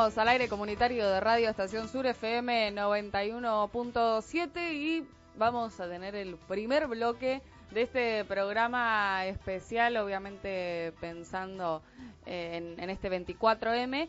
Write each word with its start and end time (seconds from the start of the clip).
Al 0.00 0.28
aire 0.28 0.48
comunitario 0.48 1.06
de 1.06 1.20
Radio 1.20 1.50
Estación 1.50 1.86
Sur 1.86 2.06
FM 2.06 2.72
91.7 2.72 4.72
y 4.72 5.06
vamos 5.36 5.78
a 5.78 5.90
tener 5.90 6.14
el 6.14 6.36
primer 6.36 6.86
bloque 6.86 7.42
de 7.70 7.82
este 7.82 8.24
programa 8.24 9.26
especial, 9.26 9.98
obviamente 9.98 10.94
pensando 11.02 11.82
eh, 12.24 12.76
en, 12.78 12.88
este 12.88 13.10
24M. 13.10 14.08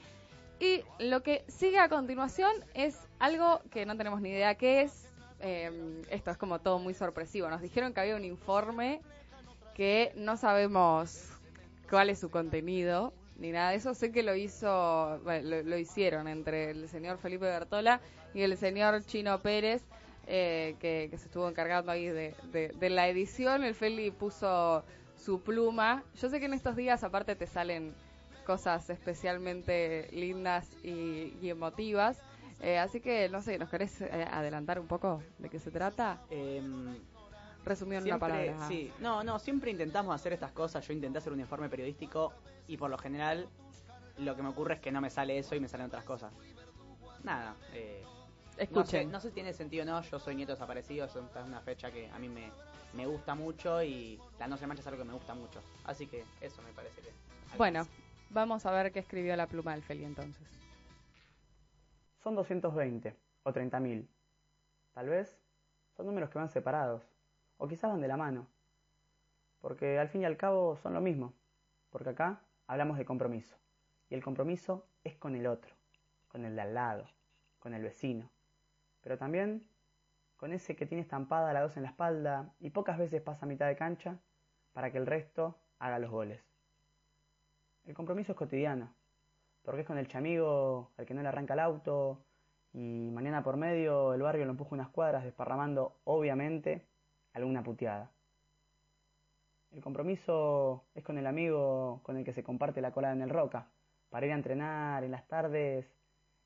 Y 0.61 0.85
lo 0.99 1.23
que 1.23 1.43
sigue 1.49 1.79
a 1.79 1.89
continuación 1.89 2.53
es 2.73 2.97
algo 3.19 3.59
que 3.69 3.85
no 3.85 3.97
tenemos 3.97 4.21
ni 4.21 4.29
idea 4.29 4.55
qué 4.55 4.83
es. 4.83 5.09
Eh, 5.41 6.01
esto 6.09 6.31
es 6.31 6.37
como 6.37 6.59
todo 6.59 6.79
muy 6.79 6.93
sorpresivo. 6.93 7.49
Nos 7.49 7.61
dijeron 7.61 7.93
que 7.93 7.99
había 7.99 8.15
un 8.15 8.23
informe 8.23 9.01
que 9.75 10.13
no 10.15 10.37
sabemos 10.37 11.27
cuál 11.89 12.09
es 12.09 12.19
su 12.19 12.31
contenido 12.31 13.11
ni 13.41 13.51
nada 13.51 13.71
de 13.71 13.77
eso. 13.77 13.93
Sé 13.93 14.11
que 14.11 14.23
lo 14.23 14.35
hizo, 14.35 15.17
lo, 15.17 15.77
hicieron 15.77 16.27
entre 16.27 16.71
el 16.71 16.87
señor 16.87 17.17
Felipe 17.17 17.45
Bertola 17.45 17.99
y 18.33 18.41
el 18.43 18.55
señor 18.55 19.03
Chino 19.03 19.39
Pérez, 19.39 19.81
eh, 20.27 20.75
que, 20.79 21.09
se 21.17 21.25
estuvo 21.25 21.49
encargando 21.49 21.91
ahí 21.91 22.07
de, 22.07 22.89
la 22.89 23.07
edición. 23.07 23.63
El 23.63 23.75
Feli 23.75 24.11
puso 24.11 24.85
su 25.15 25.41
pluma. 25.41 26.03
Yo 26.21 26.29
sé 26.29 26.39
que 26.39 26.45
en 26.45 26.53
estos 26.53 26.75
días 26.75 27.03
aparte 27.03 27.35
te 27.35 27.47
salen 27.47 27.93
cosas 28.45 28.89
especialmente 28.89 30.07
lindas 30.11 30.69
y, 30.83 31.49
emotivas. 31.49 32.21
Eh, 32.61 32.77
así 32.77 33.01
que, 33.01 33.27
no 33.29 33.41
sé, 33.41 33.57
¿nos 33.57 33.69
querés 33.69 34.01
eh, 34.01 34.27
adelantar 34.29 34.79
un 34.79 34.85
poco 34.85 35.23
de 35.39 35.49
qué 35.49 35.57
se 35.57 35.71
trata? 35.71 36.21
Eh, 36.29 36.61
Resumido 37.65 38.01
en 38.01 38.07
una 38.07 38.19
palabra. 38.19 38.67
Sí, 38.67 38.91
no, 38.99 39.23
no, 39.23 39.39
siempre 39.39 39.71
intentamos 39.71 40.15
hacer 40.15 40.33
estas 40.33 40.51
cosas. 40.51 40.85
Yo 40.87 40.93
intenté 40.93 41.19
hacer 41.19 41.33
un 41.33 41.39
informe 41.39 41.69
periodístico 41.69 42.33
y 42.67 42.77
por 42.77 42.89
lo 42.89 42.97
general 42.97 43.47
lo 44.17 44.35
que 44.35 44.43
me 44.43 44.49
ocurre 44.49 44.75
es 44.75 44.79
que 44.79 44.91
no 44.91 45.01
me 45.01 45.09
sale 45.09 45.37
eso 45.37 45.55
y 45.55 45.59
me 45.59 45.67
salen 45.67 45.87
otras 45.87 46.03
cosas. 46.03 46.33
Nada, 47.23 47.55
eh, 47.73 48.03
Escuchen. 48.57 49.11
No 49.11 49.19
sé, 49.19 49.29
si 49.29 49.33
tiene 49.33 49.53
sentido 49.53 49.83
o 49.83 49.85
no, 49.85 50.01
yo 50.01 50.19
soy 50.19 50.35
nieto 50.35 50.51
desaparecido, 50.51 51.05
es 51.05 51.15
una 51.15 51.61
fecha 51.61 51.91
que 51.91 52.09
a 52.09 52.19
mí 52.19 52.29
me, 52.29 52.51
me 52.93 53.05
gusta 53.07 53.35
mucho 53.35 53.81
y 53.81 54.19
la 54.39 54.47
no 54.47 54.57
se 54.57 54.67
mancha 54.67 54.81
es 54.81 54.87
algo 54.87 54.99
que 54.99 55.07
me 55.07 55.13
gusta 55.13 55.33
mucho. 55.33 55.61
Así 55.85 56.07
que 56.07 56.25
eso 56.41 56.61
me 56.61 56.71
parece 56.73 57.01
que... 57.01 57.09
Bueno, 57.57 57.87
vamos 58.29 58.65
a 58.65 58.71
ver 58.71 58.91
qué 58.91 58.99
escribió 58.99 59.35
la 59.35 59.47
pluma 59.47 59.71
del 59.71 59.81
Feli 59.81 60.03
entonces. 60.03 60.47
Son 62.19 62.35
220 62.35 63.15
o 63.43 63.51
30.000. 63.51 64.07
Tal 64.93 65.09
vez 65.09 65.39
son 65.95 66.05
números 66.05 66.29
que 66.29 66.37
van 66.37 66.49
separados 66.49 67.03
o 67.61 67.67
quizás 67.67 67.91
van 67.91 68.01
de 68.01 68.07
la 68.07 68.17
mano. 68.17 68.47
Porque 69.59 69.99
al 69.99 70.09
fin 70.09 70.23
y 70.23 70.25
al 70.25 70.35
cabo 70.35 70.77
son 70.77 70.95
lo 70.95 70.99
mismo. 71.01 71.35
Porque 71.91 72.09
acá 72.09 72.41
hablamos 72.65 72.97
de 72.97 73.05
compromiso. 73.05 73.55
Y 74.09 74.15
el 74.15 74.23
compromiso 74.23 74.87
es 75.03 75.15
con 75.15 75.35
el 75.35 75.45
otro, 75.45 75.75
con 76.27 76.43
el 76.43 76.55
de 76.55 76.61
al 76.61 76.73
lado, 76.73 77.05
con 77.59 77.75
el 77.75 77.83
vecino. 77.83 78.31
Pero 79.01 79.19
también 79.19 79.63
con 80.37 80.53
ese 80.53 80.75
que 80.75 80.87
tiene 80.87 81.03
estampada 81.03 81.53
la 81.53 81.61
dos 81.61 81.77
en 81.77 81.83
la 81.83 81.89
espalda 81.89 82.51
y 82.59 82.71
pocas 82.71 82.97
veces 82.97 83.21
pasa 83.21 83.45
a 83.45 83.49
mitad 83.49 83.67
de 83.67 83.75
cancha 83.75 84.17
para 84.73 84.91
que 84.91 84.97
el 84.97 85.05
resto 85.05 85.55
haga 85.77 85.99
los 85.99 86.09
goles. 86.09 86.43
El 87.85 87.93
compromiso 87.93 88.31
es 88.31 88.39
cotidiano, 88.39 88.91
porque 89.61 89.81
es 89.81 89.87
con 89.87 89.99
el 89.99 90.07
chamigo 90.07 90.89
al 90.97 91.05
que 91.05 91.13
no 91.13 91.21
le 91.21 91.27
arranca 91.27 91.53
el 91.53 91.59
auto 91.59 92.25
y 92.73 93.11
mañana 93.13 93.43
por 93.43 93.55
medio 93.55 94.15
el 94.15 94.23
barrio 94.23 94.45
lo 94.45 94.51
empuja 94.51 94.73
unas 94.73 94.89
cuadras 94.89 95.23
desparramando, 95.23 95.99
obviamente, 96.05 96.89
alguna 97.33 97.63
puteada. 97.63 98.11
El 99.71 99.81
compromiso 99.81 100.83
es 100.95 101.03
con 101.03 101.17
el 101.17 101.27
amigo 101.27 102.01
con 102.03 102.17
el 102.17 102.25
que 102.25 102.33
se 102.33 102.43
comparte 102.43 102.81
la 102.81 102.91
cola 102.91 103.11
en 103.11 103.21
el 103.21 103.29
roca, 103.29 103.67
para 104.09 104.25
ir 104.25 104.33
a 104.33 104.35
entrenar 104.35 105.03
en 105.03 105.11
las 105.11 105.27
tardes 105.27 105.89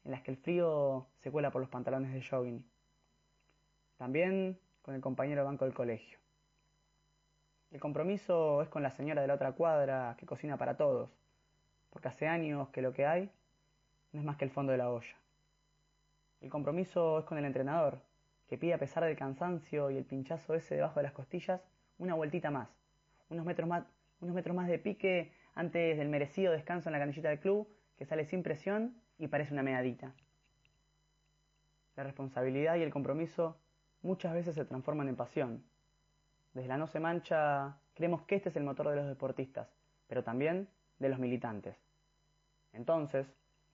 en 0.04 0.12
las 0.12 0.22
que 0.22 0.32
el 0.32 0.38
frío 0.38 1.08
se 1.18 1.32
cuela 1.32 1.50
por 1.52 1.62
los 1.62 1.70
pantalones 1.70 2.14
de 2.14 2.24
jogging. 2.24 2.64
También 3.98 4.60
con 4.84 4.94
el 4.94 5.02
compañero 5.02 5.44
banco 5.44 5.66
del 5.66 5.74
colegio. 5.74 6.20
El 7.72 7.80
compromiso 7.80 8.62
es 8.62 8.70
con 8.70 8.84
la 8.84 8.92
señora 8.92 9.22
de 9.22 9.28
la 9.28 9.34
otra 9.34 9.54
cuadra 9.54 10.16
que 10.20 10.28
cocina 10.28 10.58
para 10.58 10.78
todos, 10.78 11.10
porque 11.90 12.08
hace 12.08 12.28
años 12.28 12.70
que 12.70 12.84
lo 12.84 12.94
que 12.94 13.08
hay 13.08 13.32
no 14.12 14.20
es 14.20 14.26
más 14.26 14.38
que 14.38 14.46
el 14.46 14.52
fondo 14.52 14.72
de 14.72 14.78
la 14.78 14.92
olla. 14.92 15.16
El 16.42 16.52
compromiso 16.52 17.20
es 17.20 17.26
con 17.26 17.40
el 17.40 17.46
entrenador, 17.46 18.00
que 18.48 18.58
pide 18.58 18.74
a 18.74 18.78
pesar 18.78 19.04
del 19.04 19.16
cansancio 19.16 19.90
y 19.92 19.98
el 19.98 20.06
pinchazo 20.06 20.54
ese 20.54 20.76
debajo 20.76 21.00
de 21.00 21.04
las 21.04 21.14
costillas 21.14 21.62
una 21.98 22.14
vueltita 22.14 22.52
más, 22.52 22.70
unos 23.30 23.46
metros 23.46 23.68
más, 23.68 23.86
unos 24.20 24.36
metros 24.36 24.56
más 24.56 24.68
de 24.68 24.80
pique 24.80 25.32
antes 25.54 25.98
del 25.98 26.10
merecido 26.10 26.52
descanso 26.52 26.90
en 26.90 26.94
la 26.94 27.00
canillita 27.00 27.30
del 27.30 27.40
club, 27.40 27.68
que 27.98 28.06
sale 28.06 28.26
sin 28.26 28.44
presión 28.44 29.02
y 29.18 29.28
parece 29.28 29.54
una 29.54 29.64
medadita. 29.64 30.14
La 31.96 32.04
responsabilidad 32.04 32.76
y 32.76 32.82
el 32.82 32.92
compromiso 32.92 33.58
muchas 34.02 34.34
veces 34.34 34.56
se 34.56 34.66
transforman 34.66 35.08
en 35.08 35.16
pasión. 35.16 35.64
Desde 36.54 36.68
la 36.68 36.78
no 36.78 36.88
se 36.88 37.00
mancha 37.00 37.78
creemos 37.94 38.24
que 38.24 38.36
este 38.36 38.50
es 38.50 38.56
el 38.58 38.64
motor 38.64 38.90
de 38.90 38.98
los 38.98 39.08
deportistas, 39.08 39.70
pero 40.08 40.24
también 40.24 40.68
de 41.00 41.10
los 41.10 41.20
militantes. 41.20 41.78
Entonces, 42.74 43.26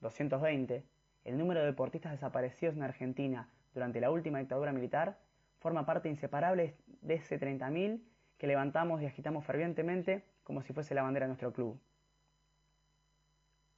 220, 0.01 0.85
el 1.23 1.37
número 1.37 1.61
de 1.61 1.65
deportistas 1.65 2.11
desaparecidos 2.11 2.75
en 2.75 2.83
Argentina 2.83 3.49
durante 3.73 4.01
la 4.01 4.11
última 4.11 4.39
dictadura 4.39 4.71
militar, 4.71 5.17
forma 5.59 5.85
parte 5.85 6.09
inseparable 6.09 6.75
de 7.01 7.15
ese 7.15 7.39
30.000 7.39 8.01
que 8.37 8.47
levantamos 8.47 9.01
y 9.01 9.05
agitamos 9.05 9.45
fervientemente 9.45 10.23
como 10.43 10.61
si 10.61 10.73
fuese 10.73 10.95
la 10.95 11.03
bandera 11.03 11.25
de 11.25 11.29
nuestro 11.29 11.53
club. 11.53 11.79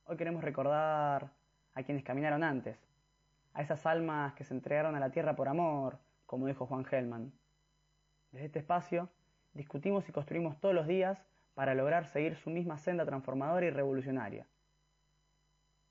Hoy 0.05 0.17
queremos 0.17 0.43
recordar 0.43 1.31
a 1.75 1.83
quienes 1.83 2.03
caminaron 2.03 2.43
antes, 2.43 2.77
a 3.53 3.61
esas 3.61 3.85
almas 3.85 4.33
que 4.33 4.43
se 4.43 4.53
entregaron 4.53 4.95
a 4.95 4.99
la 4.99 5.11
tierra 5.11 5.35
por 5.35 5.47
amor, 5.47 5.99
como 6.25 6.47
dijo 6.47 6.65
Juan 6.65 6.85
Gelman. 6.85 7.31
Desde 8.31 8.45
este 8.45 8.59
espacio 8.59 9.09
discutimos 9.53 10.07
y 10.09 10.11
construimos 10.11 10.59
todos 10.59 10.73
los 10.73 10.87
días 10.87 11.23
para 11.53 11.75
lograr 11.75 12.05
seguir 12.07 12.35
su 12.35 12.49
misma 12.49 12.77
senda 12.77 13.05
transformadora 13.05 13.65
y 13.65 13.69
revolucionaria. 13.69 14.47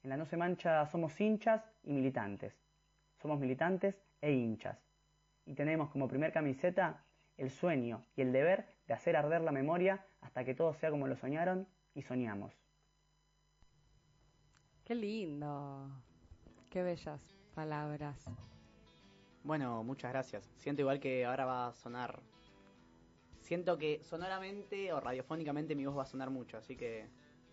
En 0.03 0.11
la 0.11 0.17
No 0.17 0.27
se 0.27 0.37
mancha 0.37 0.85
somos 0.87 1.21
hinchas 1.21 1.63
y 1.85 1.93
militantes. 1.93 2.62
Somos 3.23 3.39
militantes 3.39 4.03
e 4.21 4.33
hinchas. 4.33 4.77
Y 5.47 5.55
tenemos 5.55 5.91
como 5.91 6.09
primer 6.09 6.33
camiseta 6.33 7.05
el 7.37 7.51
sueño 7.51 8.05
y 8.17 8.23
el 8.23 8.33
deber 8.33 8.67
de 8.89 8.95
hacer 8.95 9.17
arder 9.17 9.43
la 9.43 9.53
memoria 9.53 10.05
hasta 10.21 10.45
que 10.45 10.55
todo 10.55 10.75
sea 10.75 10.91
como 10.91 11.07
lo 11.07 11.17
soñaron 11.17 11.69
y 11.95 12.03
soñamos. 12.03 12.53
Qué 14.85 14.97
lindo. 14.97 15.89
Qué 16.69 16.83
bellas 16.83 17.39
palabras. 17.55 18.25
Bueno, 19.45 19.85
muchas 19.85 20.11
gracias. 20.11 20.51
Siento 20.57 20.83
igual 20.83 20.99
que 20.99 21.25
ahora 21.25 21.45
va 21.45 21.69
a 21.69 21.75
sonar. 21.75 22.21
Siento 23.41 23.79
que 23.79 24.03
sonoramente 24.03 24.93
o 24.93 24.99
radiofónicamente 24.99 25.77
mi 25.77 25.87
voz 25.87 25.97
va 25.97 26.03
a 26.03 26.07
sonar 26.07 26.31
mucho, 26.31 26.57
así 26.57 26.77
que 26.77 27.09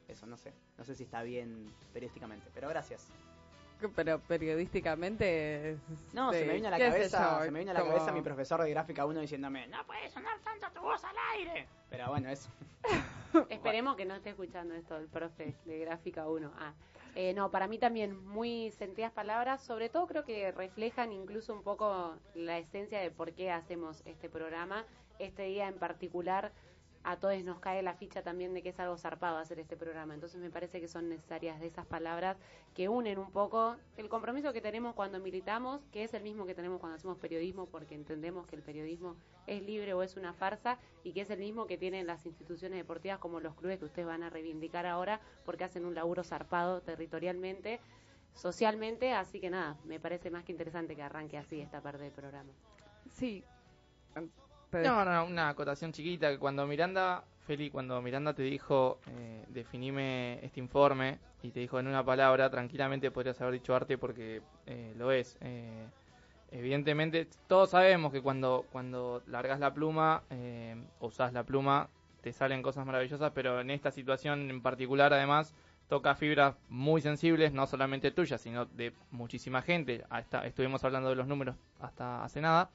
eso, 0.07 0.25
no 0.25 0.35
sé. 0.35 0.53
No 0.79 0.83
sé 0.83 0.95
si 0.95 1.03
está 1.03 1.21
bien 1.21 1.71
periodísticamente, 1.94 2.49
pero 2.53 2.69
gracias 2.69 3.11
pero 3.95 4.19
periodísticamente. 4.19 5.77
No, 6.13 6.31
se 6.31 6.45
me 6.45 6.53
vino 6.55 6.67
a 6.67 6.71
la 6.71 6.79
cabeza, 6.79 7.43
se 7.43 7.51
me 7.51 7.59
vino 7.59 7.71
a 7.71 7.73
la 7.73 7.83
cabeza 7.83 8.11
mi 8.11 8.21
profesor 8.21 8.61
de 8.61 8.69
gráfica 8.69 9.05
1 9.05 9.19
diciéndome, 9.21 9.67
no 9.67 9.85
puede 9.85 10.09
sonar 10.09 10.37
tanto 10.39 10.67
tu 10.73 10.81
voz 10.81 11.03
al 11.03 11.15
aire. 11.35 11.67
Pero 11.89 12.07
bueno, 12.09 12.29
eso. 12.29 12.49
Esperemos 13.49 13.95
que 13.95 14.05
no 14.05 14.15
esté 14.15 14.31
escuchando 14.31 14.73
esto 14.73 14.97
el 14.97 15.07
profe 15.07 15.55
de 15.65 15.79
gráfica 15.79 16.27
1. 16.27 16.51
Ah, 16.57 16.73
eh, 17.15 17.33
no, 17.33 17.51
para 17.51 17.67
mí 17.67 17.77
también 17.77 18.25
muy 18.27 18.71
sentidas 18.71 19.11
palabras, 19.11 19.61
sobre 19.61 19.89
todo 19.89 20.07
creo 20.07 20.25
que 20.25 20.51
reflejan 20.51 21.11
incluso 21.11 21.53
un 21.53 21.63
poco 21.63 22.15
la 22.35 22.57
esencia 22.57 22.99
de 22.99 23.11
por 23.11 23.33
qué 23.33 23.51
hacemos 23.51 24.01
este 24.05 24.29
programa. 24.29 24.85
Este 25.19 25.43
día 25.43 25.67
en 25.67 25.75
particular 25.75 26.53
a 27.03 27.17
todos 27.17 27.41
nos 27.43 27.59
cae 27.59 27.81
la 27.81 27.93
ficha 27.93 28.21
también 28.21 28.53
de 28.53 28.61
que 28.61 28.69
es 28.69 28.79
algo 28.79 28.97
zarpado 28.97 29.37
hacer 29.37 29.59
este 29.59 29.77
programa. 29.77 30.13
Entonces 30.13 30.39
me 30.41 30.49
parece 30.49 30.81
que 30.81 30.87
son 30.87 31.09
necesarias 31.09 31.59
de 31.59 31.67
esas 31.67 31.85
palabras 31.85 32.37
que 32.73 32.89
unen 32.89 33.19
un 33.19 33.31
poco 33.31 33.77
el 33.97 34.09
compromiso 34.09 34.53
que 34.53 34.61
tenemos 34.61 34.95
cuando 34.95 35.19
militamos, 35.19 35.81
que 35.91 36.03
es 36.03 36.13
el 36.13 36.23
mismo 36.23 36.45
que 36.45 36.55
tenemos 36.55 36.79
cuando 36.79 36.97
hacemos 36.97 37.17
periodismo, 37.17 37.67
porque 37.67 37.95
entendemos 37.95 38.45
que 38.47 38.55
el 38.55 38.61
periodismo 38.61 39.15
es 39.47 39.63
libre 39.63 39.93
o 39.93 40.03
es 40.03 40.17
una 40.17 40.33
farsa, 40.33 40.77
y 41.03 41.13
que 41.13 41.21
es 41.21 41.29
el 41.29 41.39
mismo 41.39 41.67
que 41.67 41.77
tienen 41.77 42.05
las 42.05 42.25
instituciones 42.25 42.77
deportivas 42.77 43.19
como 43.19 43.39
los 43.39 43.55
clubes 43.55 43.79
que 43.79 43.85
ustedes 43.85 44.07
van 44.07 44.23
a 44.23 44.29
reivindicar 44.29 44.85
ahora, 44.85 45.21
porque 45.45 45.63
hacen 45.63 45.85
un 45.85 45.95
laburo 45.95 46.23
zarpado 46.23 46.81
territorialmente, 46.81 47.79
socialmente, 48.33 49.13
así 49.13 49.39
que 49.39 49.49
nada, 49.49 49.77
me 49.85 49.99
parece 49.99 50.29
más 50.29 50.43
que 50.43 50.51
interesante 50.51 50.95
que 50.95 51.01
arranque 51.01 51.37
así 51.37 51.59
esta 51.59 51.81
parte 51.81 52.03
del 52.03 52.13
programa. 52.13 52.51
Sí, 53.11 53.43
no, 54.71 55.06
no, 55.06 55.25
una 55.25 55.50
acotación 55.50 55.92
chiquita, 55.92 56.30
que 56.30 56.38
cuando 56.38 56.66
Miranda, 56.68 57.24
Feli, 57.45 57.69
cuando 57.69 58.01
Miranda 58.01 58.33
te 58.33 58.44
dijo, 58.44 59.00
eh, 59.07 59.45
definime 59.50 60.39
este 60.44 60.60
informe, 60.60 61.19
y 61.42 61.51
te 61.51 61.60
dijo 61.60 61.80
en 61.80 61.88
una 61.88 62.04
palabra, 62.04 62.50
tranquilamente 62.50 63.12
podrías 63.12 63.39
haber 63.42 63.54
dicho 63.54 63.75
arte 63.75 63.98
porque 63.98 64.42
eh, 64.66 64.94
lo 64.98 65.12
es. 65.12 65.38
Eh, 65.42 65.88
evidentemente, 66.51 67.27
todos 67.48 67.71
sabemos 67.71 68.12
que 68.12 68.21
cuando, 68.21 68.66
cuando 68.71 69.24
largas 69.27 69.60
la 69.60 69.74
pluma, 69.74 70.24
eh, 70.30 70.75
usas 71.00 71.33
la 71.33 71.44
pluma, 71.44 71.89
te 72.21 72.33
salen 72.33 72.62
cosas 72.62 72.86
maravillosas, 72.86 73.31
pero 73.33 73.62
en 73.62 73.69
esta 73.69 73.92
situación 73.92 74.50
en 74.50 74.62
particular, 74.62 75.13
además, 75.13 75.56
toca 75.88 76.13
fibras 76.16 76.56
muy 76.68 77.01
sensibles, 77.01 77.54
no 77.54 77.66
solamente 77.66 78.12
tuyas, 78.12 78.42
sino 78.42 78.66
de 78.66 78.94
muchísima 79.12 79.62
gente. 79.62 80.04
Hasta, 80.10 80.45
estuvimos 80.45 80.83
hablando 80.83 81.10
de 81.10 81.16
los 81.16 81.27
números 81.27 81.56
hasta 81.80 82.24
hace 82.24 82.42
nada. 82.42 82.69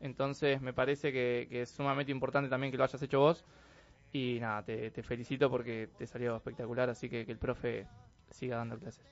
Entonces 0.00 0.60
me 0.60 0.72
parece 0.72 1.12
que, 1.12 1.48
es 1.50 1.70
sumamente 1.70 2.10
importante 2.12 2.48
también 2.48 2.70
que 2.70 2.78
lo 2.78 2.84
hayas 2.84 3.02
hecho 3.02 3.20
vos. 3.20 3.44
Y 4.12 4.38
nada, 4.40 4.64
te, 4.64 4.90
felicito 5.02 5.48
porque 5.50 5.88
te 5.96 6.06
salió 6.06 6.36
espectacular, 6.36 6.90
así 6.90 7.08
que 7.08 7.24
que 7.24 7.32
el 7.32 7.38
profe 7.38 7.86
siga 8.30 8.56
dando 8.56 8.78
clases. 8.78 9.04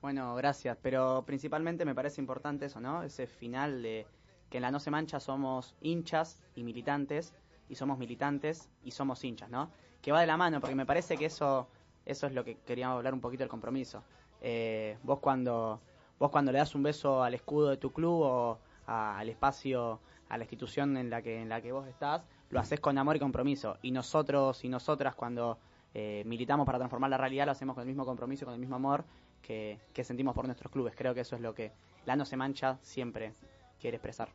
Bueno, 0.00 0.34
gracias, 0.36 0.78
pero 0.80 1.24
principalmente 1.26 1.84
me 1.84 1.94
parece 1.94 2.20
importante 2.20 2.66
eso, 2.66 2.80
¿no? 2.80 3.02
Ese 3.02 3.26
final 3.26 3.82
de 3.82 4.06
que 4.48 4.58
en 4.58 4.62
la 4.62 4.70
No 4.70 4.80
se 4.80 4.90
mancha 4.90 5.20
somos 5.20 5.74
hinchas 5.80 6.42
y 6.54 6.62
militantes, 6.62 7.34
y 7.68 7.74
somos 7.74 7.98
militantes 7.98 8.70
y 8.84 8.92
somos 8.92 9.22
hinchas, 9.24 9.50
¿no? 9.50 9.70
Que 10.00 10.12
va 10.12 10.20
de 10.20 10.26
la 10.26 10.36
mano, 10.36 10.60
porque 10.60 10.76
me 10.76 10.86
parece 10.86 11.16
que 11.16 11.26
eso, 11.26 11.68
eso 12.04 12.26
es 12.26 12.32
lo 12.32 12.44
que 12.44 12.58
queríamos 12.58 12.98
hablar 12.98 13.12
un 13.12 13.20
poquito 13.20 13.42
del 13.42 13.48
compromiso. 13.48 14.04
Eh, 14.40 14.96
vos 15.02 15.18
cuando 15.18 15.80
vos 16.18 16.30
cuando 16.30 16.52
le 16.52 16.58
das 16.58 16.74
un 16.74 16.82
beso 16.82 17.22
al 17.22 17.34
escudo 17.34 17.70
de 17.70 17.76
tu 17.76 17.92
club 17.92 18.20
o 18.22 18.58
al 18.86 19.28
espacio, 19.28 20.00
a 20.28 20.38
la 20.38 20.44
institución 20.44 20.96
en 20.96 21.10
la 21.10 21.22
que, 21.22 21.40
en 21.40 21.48
la 21.48 21.60
que 21.60 21.72
vos 21.72 21.86
estás, 21.86 22.22
lo 22.50 22.60
haces 22.60 22.80
con 22.80 22.98
amor 22.98 23.16
y 23.16 23.20
compromiso. 23.20 23.78
Y 23.82 23.90
nosotros 23.90 24.64
y 24.64 24.68
nosotras 24.68 25.14
cuando 25.14 25.58
eh, 25.94 26.22
militamos 26.26 26.66
para 26.66 26.78
transformar 26.78 27.10
la 27.10 27.18
realidad 27.18 27.46
lo 27.46 27.52
hacemos 27.52 27.74
con 27.74 27.82
el 27.82 27.88
mismo 27.88 28.04
compromiso, 28.04 28.44
con 28.44 28.54
el 28.54 28.60
mismo 28.60 28.76
amor 28.76 29.04
que, 29.42 29.78
sentimos 30.02 30.34
por 30.34 30.44
nuestros 30.44 30.70
clubes. 30.72 30.94
Creo 30.96 31.14
que 31.14 31.20
eso 31.20 31.36
es 31.36 31.42
lo 31.42 31.54
que 31.54 31.72
la 32.04 32.16
No 32.16 32.24
Se 32.24 32.36
Mancha 32.36 32.78
siempre 32.82 33.32
quiere 33.80 33.96
expresar. 33.96 34.28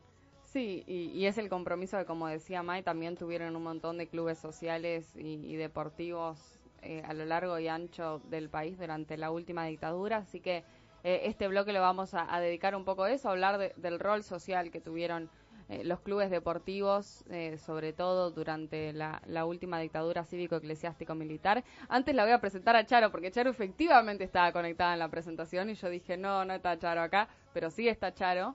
Sí, 0.44 0.84
y, 0.86 1.24
es 1.24 1.38
el 1.38 1.48
compromiso 1.48 1.96
que, 1.98 2.04
como 2.04 2.26
decía 2.26 2.62
May, 2.62 2.82
también 2.82 3.16
tuvieron 3.16 3.56
un 3.56 3.62
montón 3.62 3.96
de 3.96 4.06
clubes 4.06 4.38
sociales 4.38 5.10
y, 5.16 5.56
deportivos 5.56 6.58
eh, 6.82 7.02
a 7.06 7.14
lo 7.14 7.24
largo 7.24 7.58
y 7.58 7.68
ancho 7.68 8.20
del 8.28 8.50
país 8.50 8.76
durante 8.78 9.16
la 9.16 9.30
última 9.30 9.64
dictadura. 9.64 10.18
Así 10.18 10.40
que 10.40 10.64
eh, 11.04 11.22
este 11.24 11.48
bloque 11.48 11.72
lo 11.72 11.80
vamos 11.80 12.14
a, 12.14 12.38
dedicar 12.40 12.74
un 12.74 12.84
poco 12.84 13.04
a 13.04 13.10
eso, 13.10 13.28
a 13.28 13.32
hablar 13.32 13.74
del 13.76 13.98
rol 13.98 14.22
social 14.22 14.70
que 14.70 14.80
tuvieron 14.80 15.30
eh, 15.68 15.84
los 15.84 16.00
clubes 16.00 16.30
deportivos, 16.30 17.24
eh, 17.30 17.56
sobre 17.58 17.92
todo 17.92 18.30
durante 18.30 18.92
la, 18.92 19.20
última 19.46 19.78
dictadura 19.80 20.24
cívico-eclesiástico-militar. 20.24 21.64
Antes 21.88 22.14
la 22.14 22.24
voy 22.24 22.32
a 22.32 22.40
presentar 22.40 22.76
a 22.76 22.84
Charo, 22.84 23.10
porque 23.10 23.30
Charo 23.30 23.50
efectivamente 23.50 24.24
estaba 24.24 24.52
conectada 24.52 24.92
en 24.92 24.98
la 24.98 25.08
presentación 25.08 25.70
y 25.70 25.74
yo 25.74 25.88
dije, 25.88 26.16
no, 26.16 26.44
no 26.44 26.54
está 26.54 26.78
Charo 26.78 27.00
acá, 27.00 27.28
pero 27.52 27.70
sí 27.70 27.88
está 27.88 28.12
Charo. 28.14 28.54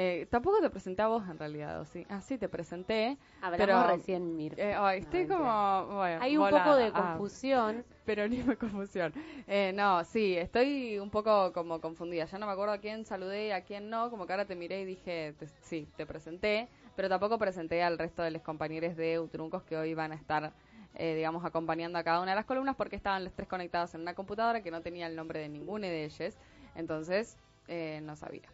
Eh, 0.00 0.28
tampoco 0.30 0.60
te 0.60 0.70
presenté 0.70 1.02
a 1.02 1.08
vos 1.08 1.28
en 1.28 1.40
realidad, 1.40 1.84
sí? 1.92 2.06
Ah, 2.08 2.20
sí, 2.20 2.38
te 2.38 2.48
presenté. 2.48 3.18
Hablamos 3.42 3.58
pero, 3.58 3.96
recién, 3.96 4.36
Mir. 4.36 4.54
Eh, 4.56 4.76
estoy 4.94 5.26
como. 5.26 5.86
Bueno, 5.86 6.22
Hay 6.22 6.36
un 6.36 6.48
poco 6.48 6.76
de 6.76 6.92
ah, 6.94 7.14
confusión. 7.16 7.84
pero 8.06 8.28
ni 8.28 8.40
me 8.44 8.56
confusión. 8.56 9.12
Eh, 9.48 9.72
no, 9.74 10.04
sí, 10.04 10.36
estoy 10.36 11.00
un 11.00 11.10
poco 11.10 11.52
como 11.52 11.80
confundida. 11.80 12.26
Ya 12.26 12.38
no 12.38 12.46
me 12.46 12.52
acuerdo 12.52 12.74
a 12.74 12.78
quién 12.78 13.04
saludé 13.04 13.48
y 13.48 13.50
a 13.50 13.64
quién 13.64 13.90
no. 13.90 14.08
Como 14.08 14.24
que 14.24 14.34
ahora 14.34 14.44
te 14.44 14.54
miré 14.54 14.82
y 14.82 14.84
dije, 14.84 15.34
sí, 15.62 15.88
te 15.96 16.06
presenté. 16.06 16.68
Pero 16.94 17.08
tampoco 17.08 17.36
presenté 17.36 17.82
al 17.82 17.98
resto 17.98 18.22
de 18.22 18.30
los 18.30 18.42
compañeros 18.42 18.94
de 18.96 19.18
Utruncos 19.18 19.64
que 19.64 19.76
hoy 19.76 19.94
van 19.94 20.12
a 20.12 20.14
estar. 20.14 20.52
Eh, 20.94 21.16
digamos, 21.16 21.44
acompañando 21.44 21.98
a 21.98 22.04
cada 22.04 22.20
una 22.20 22.30
de 22.30 22.36
las 22.36 22.46
columnas 22.46 22.76
porque 22.76 22.94
estaban 22.94 23.24
los 23.24 23.32
tres 23.32 23.48
conectados 23.48 23.94
en 23.94 24.02
una 24.02 24.14
computadora 24.14 24.62
que 24.62 24.70
no 24.70 24.80
tenía 24.80 25.08
el 25.08 25.16
nombre 25.16 25.40
de 25.40 25.48
ninguno 25.48 25.88
de 25.88 26.04
ellos. 26.04 26.36
Entonces, 26.76 27.36
eh, 27.66 28.00
no 28.04 28.14
sabía. 28.14 28.48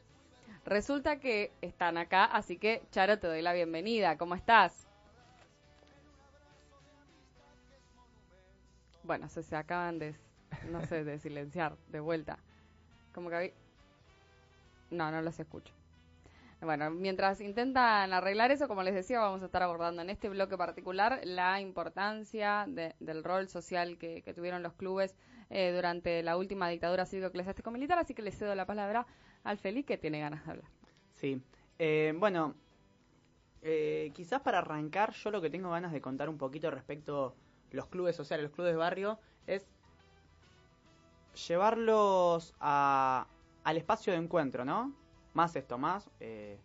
Resulta 0.64 1.20
que 1.20 1.52
están 1.60 1.98
acá, 1.98 2.24
así 2.24 2.56
que 2.56 2.82
Charo, 2.90 3.18
te 3.18 3.26
doy 3.26 3.42
la 3.42 3.52
bienvenida. 3.52 4.16
¿Cómo 4.16 4.34
estás? 4.34 4.86
Bueno, 9.02 9.28
se, 9.28 9.42
se 9.42 9.56
acaban 9.56 9.98
de, 9.98 10.14
no 10.70 10.84
sé, 10.86 11.04
de 11.04 11.18
silenciar 11.18 11.76
de 11.88 12.00
vuelta. 12.00 12.38
Como 13.12 13.28
que 13.28 13.52
No, 14.90 15.10
no 15.10 15.20
los 15.20 15.38
escucho. 15.38 15.74
Bueno, 16.62 16.90
mientras 16.90 17.42
intentan 17.42 18.14
arreglar 18.14 18.50
eso, 18.50 18.66
como 18.66 18.82
les 18.82 18.94
decía, 18.94 19.20
vamos 19.20 19.42
a 19.42 19.46
estar 19.46 19.62
abordando 19.62 20.00
en 20.00 20.08
este 20.08 20.30
bloque 20.30 20.56
particular 20.56 21.20
la 21.24 21.60
importancia 21.60 22.64
del 22.66 23.22
rol 23.22 23.50
social 23.50 23.98
que, 23.98 24.22
tuvieron 24.34 24.62
los 24.62 24.72
clubes 24.72 25.14
eh, 25.50 25.72
durante 25.74 26.22
la 26.22 26.38
última 26.38 26.70
dictadura 26.70 27.04
cívico-eclesiástico-militar, 27.04 27.98
así 27.98 28.14
que 28.14 28.22
les 28.22 28.38
cedo 28.38 28.54
la 28.54 28.64
palabra 28.64 29.06
al 29.44 29.58
Feliz 29.58 29.86
que 29.86 29.98
tiene 29.98 30.20
ganas 30.20 30.44
de 30.44 30.50
hablar. 30.50 30.70
Sí, 31.12 31.40
eh, 31.78 32.14
bueno, 32.16 32.54
eh, 33.62 34.10
quizás 34.14 34.40
para 34.40 34.58
arrancar 34.58 35.12
yo 35.12 35.30
lo 35.30 35.40
que 35.40 35.50
tengo 35.50 35.70
ganas 35.70 35.92
de 35.92 36.00
contar 36.00 36.28
un 36.28 36.38
poquito 36.38 36.70
respecto 36.70 37.36
a 37.70 37.76
los 37.76 37.86
clubes 37.86 38.16
sociales, 38.16 38.44
los 38.44 38.52
clubes 38.52 38.72
de 38.72 38.78
barrio, 38.78 39.18
es 39.46 39.66
llevarlos 41.48 42.54
a, 42.58 43.26
al 43.64 43.76
espacio 43.76 44.12
de 44.12 44.18
encuentro, 44.18 44.64
¿no? 44.64 44.94
Más 45.34 45.56
esto, 45.56 45.78
más, 45.78 46.10
eh, 46.20 46.58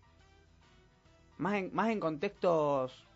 más, 1.38 1.56
en, 1.56 1.74
más 1.74 1.90
en 1.90 2.00
contextos 2.00 3.08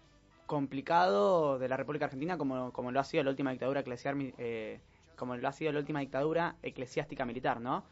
complicados 0.45 1.59
de 1.59 1.69
la 1.69 1.77
República 1.77 2.05
Argentina 2.05 2.37
como, 2.37 2.73
como 2.73 2.91
lo 2.91 2.99
ha 2.99 3.03
sido 3.03 3.23
la 3.23 3.29
última 3.29 3.51
dictadura 3.51 3.79
eclesiástica, 3.79 4.35
como 5.15 5.37
lo 5.37 5.47
ha 5.47 5.53
sido 5.53 5.71
la 5.71 5.79
última 5.79 6.01
dictadura 6.01 6.57
eclesiástica 6.63 7.25
militar, 7.25 7.61
¿no? 7.61 7.85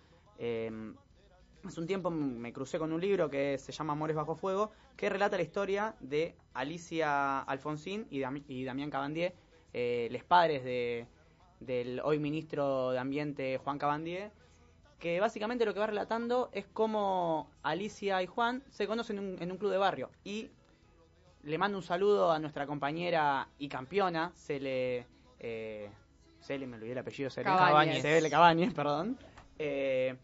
Hace 1.66 1.80
un 1.80 1.88
tiempo 1.88 2.10
me 2.10 2.52
crucé 2.54 2.80
con 2.80 2.92
un 2.92 3.02
libro 3.02 3.30
que 3.30 3.58
se 3.58 3.72
llama 3.72 3.94
Amores 3.94 4.16
bajo 4.16 4.36
fuego, 4.36 4.72
que 4.96 5.10
relata 5.10 5.38
la 5.38 5.44
historia 5.44 5.96
de 6.00 6.36
Alicia 6.54 7.40
Alfonsín 7.40 8.08
y, 8.10 8.20
Damián 8.20 8.90
Cabandier, 8.90 9.36
eh, 9.74 10.10
los 10.12 10.24
padres 10.24 10.64
de, 10.64 11.08
del 11.60 12.02
hoy 12.04 12.20
ministro 12.20 12.92
de 12.92 13.00
Ambiente 13.00 13.58
Juan 13.58 13.78
Cabandier, 13.78 14.32
que 15.00 15.20
básicamente 15.20 15.66
lo 15.66 15.74
que 15.74 15.80
va 15.80 15.88
relatando 15.88 16.50
es 16.52 16.66
cómo 16.68 17.50
Alicia 17.64 18.22
y 18.22 18.28
Juan 18.28 18.64
se 18.70 18.88
conocen 18.88 19.38
en 19.40 19.52
un, 19.52 19.58
club 19.58 19.72
de 19.72 19.78
barrio. 19.78 20.12
Y 20.24 20.50
le 21.44 21.58
mando 21.58 21.78
un 21.78 21.84
saludo 21.84 22.32
a 22.32 22.40
nuestra 22.40 22.68
compañera 22.68 23.48
y 23.58 23.68
campeona, 23.68 24.32
se 24.36 24.60
le... 24.60 25.08
Eh, 25.40 25.90
se 26.40 26.58
le, 26.58 26.66
me 26.66 26.76
olvidé 26.76 26.94
el 26.94 26.98
apellido, 26.98 27.30
se 27.30 27.42
le 27.42 27.46
Cabañez, 28.30 28.74
perdón. 28.74 29.18
Eh, 29.60 30.16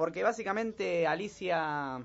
porque 0.00 0.22
básicamente 0.22 1.06
Alicia. 1.06 2.02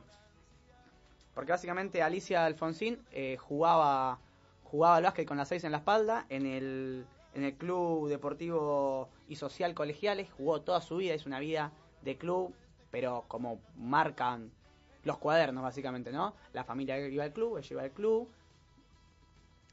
Porque 1.34 1.54
básicamente 1.54 2.04
Alicia 2.04 2.46
Alfonsín 2.46 3.00
eh, 3.14 3.38
jugaba, 3.38 4.20
jugaba 4.66 4.98
al 4.98 5.04
básquet 5.04 5.26
con 5.26 5.38
las 5.38 5.48
seis 5.48 5.64
en 5.64 5.72
la 5.72 5.78
espalda 5.78 6.26
en 6.28 6.46
el, 6.46 7.06
en 7.34 7.46
el 7.46 7.54
Club 7.56 8.10
Deportivo 8.10 9.08
y 9.30 9.38
Social 9.38 9.74
Colegiales. 9.74 10.30
Jugó 10.34 10.60
toda 10.60 10.82
su 10.82 10.98
vida, 10.98 11.14
es 11.14 11.26
una 11.26 11.40
vida 11.40 11.72
de 12.02 12.18
club, 12.18 12.54
pero 12.92 13.24
como 13.30 13.62
marcan 13.78 14.52
los 15.06 15.18
cuadernos, 15.18 15.64
básicamente, 15.64 16.12
¿no? 16.12 16.36
La 16.52 16.66
familia 16.66 17.00
iba 17.00 17.24
al 17.24 17.32
club, 17.32 17.60
ella 17.60 17.70
iba 17.72 17.84
al 17.84 17.92
club. 17.92 18.30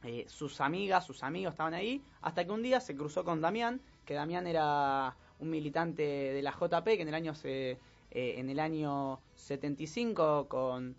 Eh, 0.05 0.27
sus 0.29 0.61
amigas, 0.61 1.05
sus 1.05 1.25
amigos 1.25 1.55
estaban 1.55 1.75
ahí, 1.75 2.05
hasta 2.21 2.45
que 2.45 2.53
un 2.53 2.63
día 2.63 2.79
se 2.79 2.95
cruzó 2.95 3.25
con 3.25 3.41
Damián, 3.41 3.81
que 4.05 4.15
Damián 4.15 4.47
era 4.47 5.17
un 5.41 5.51
militante 5.51 6.05
de 6.05 6.41
la 6.41 6.53
JP, 6.53 6.85
que 6.85 7.03
en 7.03 7.09
el 7.09 7.15
año 7.15 7.35
se, 7.35 7.81
eh, 8.15 8.35
en 8.39 8.51
el 8.51 8.61
año 8.61 9.21
75 9.35 10.47
con 10.49 10.97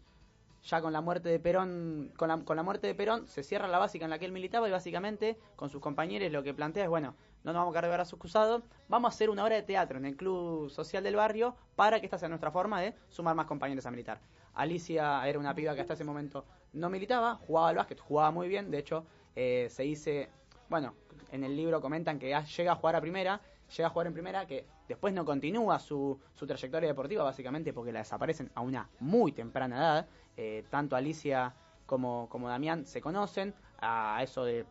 ya 0.64 0.82
con 0.82 0.94
la 0.94 1.02
muerte 1.02 1.30
de 1.30 1.40
Perón 1.40 2.12
con 2.18 2.30
la, 2.30 2.40
con 2.40 2.56
la 2.56 2.64
muerte 2.64 2.88
de 2.88 2.96
Perón 2.96 3.28
se 3.28 3.44
cierra 3.44 3.68
la 3.68 3.80
básica 3.80 4.06
en 4.06 4.12
la 4.12 4.20
que 4.20 4.26
él 4.26 4.32
militaba 4.32 4.68
y 4.68 4.72
básicamente 4.72 5.38
con 5.56 5.70
sus 5.70 5.82
compañeros 5.82 6.32
lo 6.32 6.44
que 6.44 6.54
plantea 6.54 6.84
es 6.84 6.90
bueno 6.90 7.16
no 7.44 7.52
nos 7.52 7.62
vamos 7.62 7.76
a 7.76 7.82
cargar 7.82 8.00
a 8.00 8.06
sus 8.06 8.18
acusados 8.20 8.64
vamos 8.88 9.12
a 9.12 9.14
hacer 9.14 9.30
una 9.30 9.44
hora 9.44 9.56
de 9.56 9.64
teatro 9.64 9.98
en 9.98 10.06
el 10.06 10.16
club 10.16 10.70
social 10.70 11.04
del 11.04 11.16
barrio 11.16 11.56
para 11.76 12.00
que 12.00 12.06
esta 12.06 12.18
sea 12.18 12.30
nuestra 12.30 12.52
forma 12.52 12.82
de 12.82 12.94
sumar 13.10 13.36
más 13.36 13.46
compañeros 13.46 13.86
a 13.86 13.92
militar. 13.92 14.22
Alicia 14.54 15.28
era 15.28 15.40
una 15.40 15.54
piba 15.54 15.76
que 15.76 15.82
hasta 15.82 15.94
ese 15.94 16.04
momento 16.04 16.46
no 16.74 16.90
militaba 16.90 17.36
jugaba 17.36 17.70
al 17.70 17.76
básquet 17.76 18.00
jugaba 18.00 18.32
muy 18.32 18.48
bien 18.48 18.72
de 18.72 18.80
hecho 18.80 19.06
eh, 19.36 19.68
se 19.70 19.84
dice 19.84 20.30
bueno, 20.70 20.96
en 21.32 21.44
el 21.44 21.56
libro 21.56 21.82
comentan 21.82 22.18
que 22.18 22.36
llega 22.58 22.72
a 22.72 22.76
jugar 22.76 22.96
a 22.96 23.02
primera, 23.02 23.40
llega 23.78 23.88
a 23.88 23.92
jugar 23.92 24.08
en 24.08 24.14
primera, 24.14 24.48
que 24.48 24.66
después 24.88 25.14
no 25.14 25.26
continúa 25.26 25.80
su, 25.80 26.20
su 26.34 26.46
trayectoria 26.46 26.90
deportiva, 26.90 27.24
básicamente 27.24 27.74
porque 27.74 27.92
la 27.92 28.00
desaparecen 28.00 28.52
a 28.56 28.62
una 28.62 28.90
muy 29.00 29.32
temprana 29.32 29.78
edad. 29.78 30.08
Eh, 30.36 30.66
tanto 30.70 30.96
Alicia 30.96 31.54
como, 31.86 32.28
como 32.30 32.50
Damián 32.50 32.86
se 32.86 33.02
conocen 33.02 33.54
a 33.80 34.20
eso 34.24 34.46
de 34.46 34.66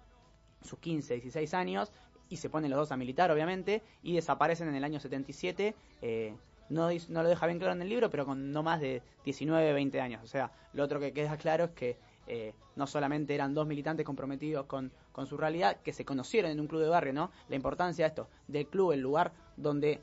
sus 0.62 0.78
15, 0.78 1.14
16 1.14 1.54
años 1.54 1.92
y 2.28 2.36
se 2.36 2.48
ponen 2.48 2.70
los 2.70 2.78
dos 2.78 2.92
a 2.92 2.96
militar, 2.96 3.30
obviamente, 3.30 3.82
y 4.02 4.14
desaparecen 4.14 4.68
en 4.68 4.74
el 4.74 4.84
año 4.84 4.98
77. 4.98 5.74
Eh, 6.00 6.34
no, 6.68 6.88
no 7.08 7.22
lo 7.22 7.28
deja 7.28 7.46
bien 7.46 7.58
claro 7.58 7.74
en 7.74 7.82
el 7.82 7.88
libro, 7.88 8.08
pero 8.08 8.24
con 8.24 8.52
no 8.52 8.62
más 8.62 8.80
de 8.80 9.02
19, 9.24 9.72
20 9.72 10.00
años. 10.00 10.22
O 10.24 10.26
sea, 10.26 10.50
lo 10.72 10.82
otro 10.84 10.98
que 10.98 11.12
queda 11.12 11.36
claro 11.36 11.64
es 11.64 11.70
que 11.72 11.98
eh, 12.26 12.54
no 12.76 12.86
solamente 12.86 13.34
eran 13.34 13.54
dos 13.54 13.66
militantes 13.66 14.06
comprometidos 14.06 14.66
con, 14.66 14.92
con, 15.12 15.26
su 15.26 15.36
realidad, 15.36 15.78
que 15.82 15.92
se 15.92 16.04
conocieron 16.04 16.50
en 16.50 16.60
un 16.60 16.68
club 16.68 16.82
de 16.82 16.88
barrio, 16.88 17.12
¿no? 17.12 17.30
La 17.48 17.56
importancia 17.56 18.04
de 18.04 18.08
esto, 18.08 18.28
del 18.48 18.66
club, 18.68 18.92
el 18.92 19.00
lugar 19.00 19.32
donde 19.56 20.00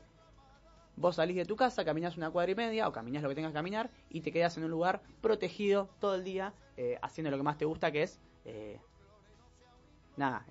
vos 0.96 1.16
salís 1.16 1.36
de 1.36 1.46
tu 1.46 1.56
casa, 1.56 1.84
caminas 1.84 2.16
una 2.16 2.30
cuadra 2.30 2.52
y 2.52 2.54
media, 2.54 2.86
o 2.88 2.92
caminas 2.92 3.22
lo 3.22 3.28
que 3.28 3.34
tengas 3.34 3.52
que 3.52 3.58
caminar, 3.58 3.90
y 4.10 4.20
te 4.20 4.32
quedas 4.32 4.56
en 4.58 4.64
un 4.64 4.70
lugar 4.70 5.00
protegido 5.22 5.88
todo 5.98 6.14
el 6.14 6.24
día, 6.24 6.52
eh, 6.76 6.98
haciendo 7.02 7.30
lo 7.30 7.36
que 7.38 7.42
más 7.42 7.56
te 7.56 7.64
gusta, 7.64 7.90
que 7.90 8.02
es, 8.02 8.20
eh, 8.44 8.78
nada, 10.16 10.44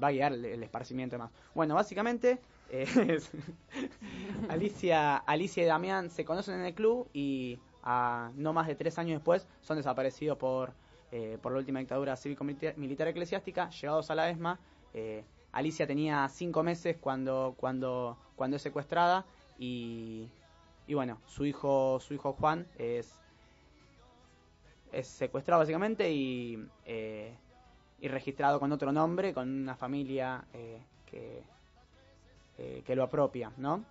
va 0.00 0.08
a 0.08 0.12
guiar 0.12 0.32
el, 0.32 0.62
esparcimiento 0.62 1.18
más. 1.18 1.30
Bueno, 1.54 1.74
básicamente, 1.74 2.38
Alicia, 4.48 5.16
Alicia 5.16 5.62
y 5.62 5.66
Damián 5.66 6.10
se 6.10 6.24
conocen 6.24 6.54
en 6.60 6.66
el 6.66 6.74
club 6.74 7.08
y 7.12 7.58
a 7.84 8.32
no 8.34 8.52
más 8.52 8.66
de 8.66 8.74
tres 8.74 8.98
años 8.98 9.18
después 9.18 9.46
son 9.60 9.76
desaparecidos 9.76 10.38
por 10.38 10.72
eh, 11.16 11.38
por 11.40 11.52
la 11.52 11.58
última 11.58 11.78
dictadura 11.78 12.16
cívico-militar 12.16 13.06
eclesiástica, 13.06 13.70
llegados 13.70 14.10
a 14.10 14.16
la 14.16 14.30
ESMA. 14.30 14.58
Eh, 14.92 15.24
Alicia 15.52 15.86
tenía 15.86 16.28
cinco 16.28 16.64
meses 16.64 16.96
cuando, 17.00 17.54
cuando, 17.56 18.18
cuando 18.34 18.56
es 18.56 18.62
secuestrada 18.62 19.24
y, 19.56 20.28
y 20.88 20.94
bueno, 20.94 21.20
su 21.26 21.46
hijo, 21.46 22.00
su 22.00 22.14
hijo 22.14 22.32
Juan 22.32 22.66
es, 22.76 23.16
es 24.90 25.06
secuestrado 25.06 25.60
básicamente 25.60 26.10
y, 26.10 26.58
eh, 26.84 27.32
y 28.00 28.08
registrado 28.08 28.58
con 28.58 28.72
otro 28.72 28.90
nombre, 28.90 29.32
con 29.32 29.48
una 29.48 29.76
familia 29.76 30.44
que, 31.06 31.44
que 32.84 32.96
lo 32.96 33.04
apropia, 33.04 33.52
¿no? 33.56 33.84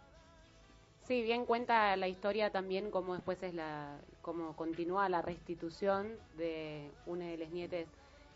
Sí, 1.03 1.21
bien 1.21 1.45
cuenta 1.45 1.97
la 1.97 2.07
historia 2.07 2.49
también 2.49 2.89
cómo 2.89 3.13
después 3.13 3.43
es 3.43 3.53
la, 3.53 3.99
cómo 4.21 4.55
continúa 4.55 5.09
la 5.09 5.21
restitución 5.21 6.17
de 6.37 6.89
una 7.05 7.25
de 7.27 7.37
las 7.37 7.51
nietes 7.51 7.89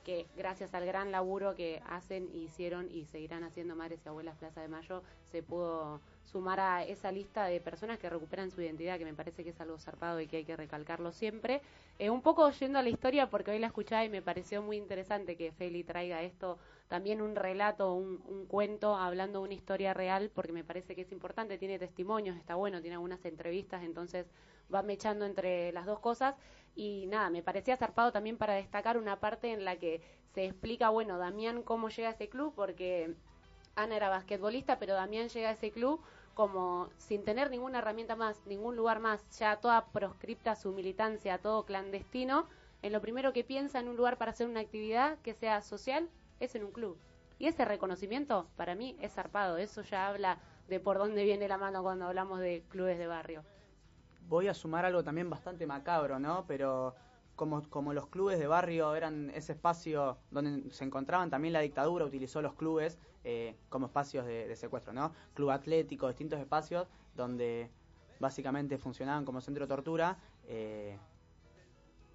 que 0.03 0.25
gracias 0.35 0.73
al 0.73 0.85
gran 0.85 1.11
laburo 1.11 1.55
que 1.55 1.81
hacen, 1.85 2.29
hicieron 2.33 2.89
y 2.91 3.05
seguirán 3.05 3.43
haciendo 3.45 3.75
Madres 3.75 4.01
y 4.05 4.09
Abuelas 4.09 4.37
Plaza 4.37 4.61
de 4.61 4.67
Mayo, 4.67 5.01
se 5.31 5.43
pudo 5.43 6.01
sumar 6.25 6.59
a 6.59 6.83
esa 6.83 7.11
lista 7.11 7.45
de 7.45 7.61
personas 7.61 7.99
que 7.99 8.09
recuperan 8.09 8.51
su 8.51 8.61
identidad, 8.61 8.97
que 8.97 9.05
me 9.05 9.13
parece 9.13 9.43
que 9.43 9.49
es 9.51 9.61
algo 9.61 9.77
zarpado 9.79 10.19
y 10.21 10.27
que 10.27 10.37
hay 10.37 10.45
que 10.45 10.55
recalcarlo 10.55 11.11
siempre. 11.11 11.61
Eh, 11.99 12.09
un 12.09 12.21
poco 12.21 12.43
oyendo 12.45 12.79
a 12.79 12.83
la 12.83 12.89
historia, 12.89 13.29
porque 13.29 13.51
hoy 13.51 13.59
la 13.59 13.67
escuchaba 13.67 14.03
y 14.05 14.09
me 14.09 14.21
pareció 14.21 14.61
muy 14.61 14.77
interesante 14.77 15.35
que 15.35 15.51
Feli 15.51 15.83
traiga 15.83 16.21
esto, 16.21 16.57
también 16.87 17.21
un 17.21 17.35
relato, 17.35 17.93
un, 17.93 18.21
un 18.27 18.45
cuento, 18.45 18.95
hablando 18.95 19.39
de 19.39 19.45
una 19.45 19.53
historia 19.53 19.93
real, 19.93 20.31
porque 20.33 20.53
me 20.53 20.63
parece 20.63 20.95
que 20.95 21.01
es 21.01 21.11
importante, 21.11 21.57
tiene 21.57 21.79
testimonios, 21.79 22.37
está 22.37 22.55
bueno, 22.55 22.81
tiene 22.81 22.95
algunas 22.95 23.23
entrevistas, 23.25 23.83
entonces 23.83 24.25
va 24.73 24.81
mechando 24.83 25.25
entre 25.25 25.71
las 25.71 25.85
dos 25.85 25.99
cosas. 25.99 26.35
Y 26.75 27.07
nada, 27.07 27.29
me 27.29 27.41
parecía 27.43 27.75
zarpado 27.77 28.11
también 28.11 28.37
para 28.37 28.53
destacar 28.53 28.97
una 28.97 29.19
parte 29.19 29.51
en 29.51 29.65
la 29.65 29.77
que 29.77 30.01
se 30.33 30.45
explica, 30.45 30.89
bueno, 30.89 31.17
Damián 31.17 31.63
cómo 31.63 31.89
llega 31.89 32.09
a 32.09 32.11
ese 32.11 32.29
club, 32.29 32.53
porque 32.55 33.15
Ana 33.75 33.97
era 33.97 34.09
basquetbolista, 34.09 34.79
pero 34.79 34.93
Damián 34.93 35.29
llega 35.29 35.49
a 35.49 35.53
ese 35.53 35.71
club 35.71 36.01
como 36.35 36.89
sin 36.97 37.23
tener 37.23 37.49
ninguna 37.49 37.79
herramienta 37.79 38.15
más, 38.15 38.45
ningún 38.45 38.75
lugar 38.75 38.99
más, 38.99 39.27
ya 39.39 39.55
toda 39.57 39.87
proscripta 39.87 40.55
su 40.55 40.71
militancia, 40.71 41.39
todo 41.39 41.65
clandestino, 41.65 42.47
en 42.83 42.93
lo 42.93 43.01
primero 43.01 43.33
que 43.33 43.43
piensa 43.43 43.79
en 43.79 43.87
un 43.87 43.97
lugar 43.97 44.19
para 44.19 44.31
hacer 44.31 44.47
una 44.47 44.59
actividad 44.59 45.17
que 45.23 45.33
sea 45.33 45.61
social 45.61 46.07
es 46.39 46.55
en 46.55 46.63
un 46.63 46.71
club. 46.71 46.97
Y 47.39 47.47
ese 47.47 47.65
reconocimiento 47.65 48.47
para 48.55 48.75
mí 48.75 48.97
es 48.99 49.13
zarpado, 49.13 49.57
eso 49.57 49.81
ya 49.81 50.07
habla 50.07 50.39
de 50.67 50.79
por 50.79 50.97
dónde 50.97 51.23
viene 51.23 51.47
la 51.47 51.57
mano 51.57 51.83
cuando 51.83 52.07
hablamos 52.07 52.39
de 52.39 52.63
clubes 52.69 52.97
de 52.97 53.07
barrio 53.07 53.43
voy 54.27 54.47
a 54.47 54.53
sumar 54.53 54.85
algo 54.85 55.03
también 55.03 55.29
bastante 55.29 55.65
macabro, 55.65 56.19
¿no? 56.19 56.45
Pero 56.47 56.95
como, 57.35 57.67
como 57.69 57.93
los 57.93 58.07
clubes 58.07 58.39
de 58.39 58.47
barrio 58.47 58.95
eran 58.95 59.31
ese 59.33 59.53
espacio 59.53 60.17
donde 60.31 60.69
se 60.71 60.83
encontraban 60.83 61.29
también 61.29 61.53
la 61.53 61.61
dictadura, 61.61 62.05
utilizó 62.05 62.41
los 62.41 62.53
clubes 62.53 62.97
eh, 63.23 63.55
como 63.69 63.87
espacios 63.87 64.25
de, 64.25 64.55
secuestro, 64.55 64.93
¿no? 64.93 65.13
Club 65.33 65.51
atlético, 65.51 66.07
distintos 66.07 66.39
espacios 66.39 66.87
donde 67.15 67.69
básicamente 68.19 68.77
funcionaban 68.77 69.25
como 69.25 69.41
centro 69.41 69.65
de 69.65 69.69
tortura. 69.69 70.17
Eh, 70.47 70.97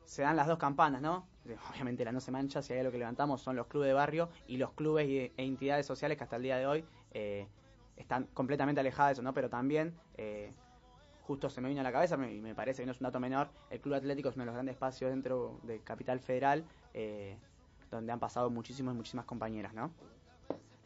se 0.04 0.22
dan 0.22 0.36
las 0.36 0.46
dos 0.46 0.58
campanas, 0.58 1.02
¿no? 1.02 1.26
Obviamente 1.70 2.04
la 2.04 2.12
no 2.12 2.20
se 2.20 2.30
mancha, 2.30 2.62
si 2.62 2.72
hay 2.72 2.80
algo 2.80 2.92
que 2.92 2.98
levantamos 2.98 3.40
son 3.40 3.56
los 3.56 3.66
clubes 3.66 3.88
de 3.88 3.94
barrio 3.94 4.28
y 4.46 4.56
los 4.56 4.72
clubes 4.72 5.06
e 5.08 5.32
entidades 5.36 5.86
sociales 5.86 6.16
que 6.16 6.24
hasta 6.24 6.36
el 6.36 6.42
día 6.42 6.56
de 6.56 6.66
hoy 6.66 6.84
eh, 7.12 7.48
están 7.96 8.24
completamente 8.34 8.80
alejadas 8.80 9.10
de 9.10 9.12
eso, 9.14 9.22
¿no? 9.22 9.34
Pero 9.34 9.50
también 9.50 9.94
justo 11.22 11.48
se 11.48 11.60
me 11.60 11.68
vino 11.68 11.80
a 11.80 11.84
la 11.84 11.92
cabeza 11.92 12.16
y 12.28 12.40
me 12.40 12.54
parece 12.54 12.82
que 12.82 12.86
no 12.86 12.92
es 12.92 13.00
un 13.00 13.04
dato 13.04 13.20
menor, 13.20 13.48
el 13.70 13.80
Club 13.80 13.94
Atlético 13.94 14.28
es 14.28 14.34
uno 14.34 14.42
de 14.42 14.46
los 14.46 14.54
grandes 14.54 14.74
espacios 14.74 15.10
dentro 15.10 15.60
de 15.62 15.80
Capital 15.80 16.20
Federal 16.20 16.64
eh, 16.94 17.36
donde 17.90 18.12
han 18.12 18.20
pasado 18.20 18.50
muchísimas, 18.50 18.94
muchísimas 18.94 19.24
compañeras, 19.24 19.74
¿no? 19.74 19.90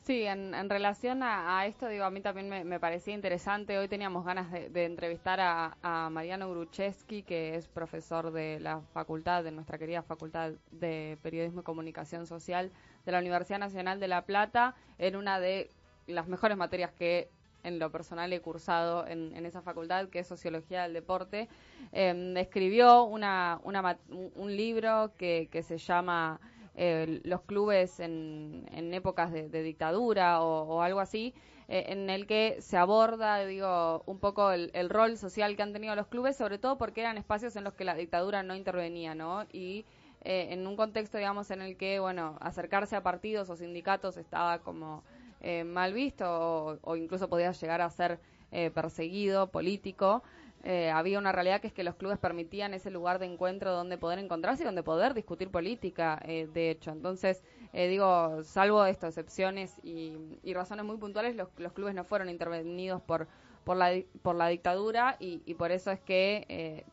Sí, 0.07 0.23
en, 0.25 0.71
relación 0.71 1.25
a, 1.25 1.67
esto, 1.67 1.89
digo, 1.89 2.05
a 2.05 2.11
mí 2.11 2.21
también 2.21 2.49
me, 2.49 2.79
parecía 2.79 3.13
interesante. 3.13 3.77
Hoy 3.77 3.89
teníamos 3.89 4.25
ganas 4.25 4.53
de, 4.53 4.85
entrevistar 4.85 5.41
a, 5.41 6.09
Mariano 6.13 6.49
Grucheski, 6.49 7.25
que 7.25 7.57
es 7.57 7.67
profesor 7.67 8.31
de 8.31 8.61
la 8.61 8.83
facultad, 8.95 9.43
de 9.43 9.51
nuestra 9.51 9.79
querida 9.79 10.03
Facultad 10.05 10.53
de 10.71 11.19
Periodismo 11.23 11.63
y 11.63 11.65
Comunicación 11.65 12.29
Social 12.29 12.71
de 13.05 13.11
la 13.11 13.19
Universidad 13.19 13.59
Nacional 13.59 13.99
de 13.99 14.07
La 14.07 14.23
Plata, 14.23 14.77
en 14.99 15.17
una 15.17 15.41
de 15.41 15.71
las 16.07 16.29
mejores 16.29 16.57
materias 16.57 16.93
que 16.93 17.29
en 17.65 17.81
lo 17.81 17.91
personal 17.91 18.33
he 18.33 18.41
cursado 18.41 19.09
en, 19.09 19.45
esa 19.45 19.61
facultad, 19.61 20.09
que 20.09 20.21
es 20.21 20.29
Sociología 20.29 20.85
del 20.85 20.93
Deporte, 20.93 21.49
em, 21.91 22.37
escribió 22.37 23.03
una, 23.03 23.59
un 23.65 24.57
libro 24.57 25.11
que, 25.19 25.49
que 25.51 25.65
se 25.65 25.79
llama 25.79 26.39
eh, 26.77 27.21
Los 27.25 27.43
clubes 27.43 28.01
en, 28.01 28.67
en 28.73 28.95
épocas 28.95 29.33
de, 29.33 29.63
dictadura 29.63 30.43
o, 30.43 30.83
algo 30.83 31.01
así, 31.01 31.35
eh, 31.69 31.87
en 31.89 32.09
el 32.11 32.27
que 32.27 32.59
se 32.61 32.77
aborda, 32.77 33.45
digo, 33.45 34.03
un 34.07 34.19
poco 34.19 34.53
el, 34.53 34.89
rol 34.89 35.17
social 35.17 35.57
que 35.57 35.63
han 35.63 35.73
tenido 35.73 35.97
los 35.97 36.07
clubes, 36.07 36.37
sobre 36.37 36.59
todo 36.59 36.79
porque 36.79 37.01
eran 37.01 37.19
espacios 37.19 37.57
en 37.57 37.65
los 37.65 37.75
que 37.75 37.85
la 37.85 37.95
dictadura 37.95 38.43
no 38.43 38.55
intervenía, 38.55 39.15
¿no? 39.15 39.47
Y 39.53 39.85
eh, 40.29 40.49
en 40.51 40.67
un 40.67 40.75
contexto, 40.77 41.19
digamos, 41.19 41.51
en 41.53 41.63
el 41.63 41.77
que, 41.77 42.01
bueno, 42.01 42.37
acercarse 42.41 42.97
a 42.97 43.03
partidos 43.03 43.49
o 43.49 43.55
sindicatos 43.57 44.17
estaba 44.17 44.59
como 44.59 45.05
eh, 45.41 45.63
mal 45.63 45.93
visto 45.93 46.81
o, 46.83 46.97
incluso 46.97 47.29
podía 47.29 47.53
llegar 47.53 47.81
a 47.81 47.91
ser 47.91 48.19
eh, 48.51 48.71
perseguido 48.71 49.53
político. 49.53 50.25
Eh, 50.69 50.91
había 50.91 51.19
una 51.19 51.31
realidad 51.31 51.61
que 51.61 51.69
es 51.69 51.73
que 51.73 51.85
los 51.85 51.95
clubes 51.95 52.19
permitían 52.19 52.75
ese 52.75 52.91
lugar 52.91 53.21
de 53.21 53.27
encuentro 53.27 53.73
donde 53.73 53.99
poder 53.99 54.19
encontrarse 54.19 54.65
y 54.65 54.67
donde 54.67 54.83
poder 54.83 55.15
discutir 55.15 55.51
política, 55.51 56.21
de 56.27 56.71
hecho. 56.71 56.91
Entonces, 56.91 57.45
digo, 57.73 58.43
salvo 58.43 58.85
estas 58.85 59.17
excepciones 59.17 59.79
y, 59.85 60.53
razones 60.55 60.85
muy 60.85 60.97
puntuales, 60.97 61.37
los, 61.37 61.73
clubes 61.73 61.95
no 61.95 62.03
fueron 62.03 62.29
intervenidos 62.29 63.01
por, 63.01 63.29
por, 63.63 63.77
la, 63.77 63.93
por 64.23 64.35
la 64.35 64.49
dictadura 64.49 65.17
y, 65.21 65.41
y 65.47 65.55
por 65.55 65.71
eso 65.71 65.93
es 65.93 66.01
que 66.01 66.85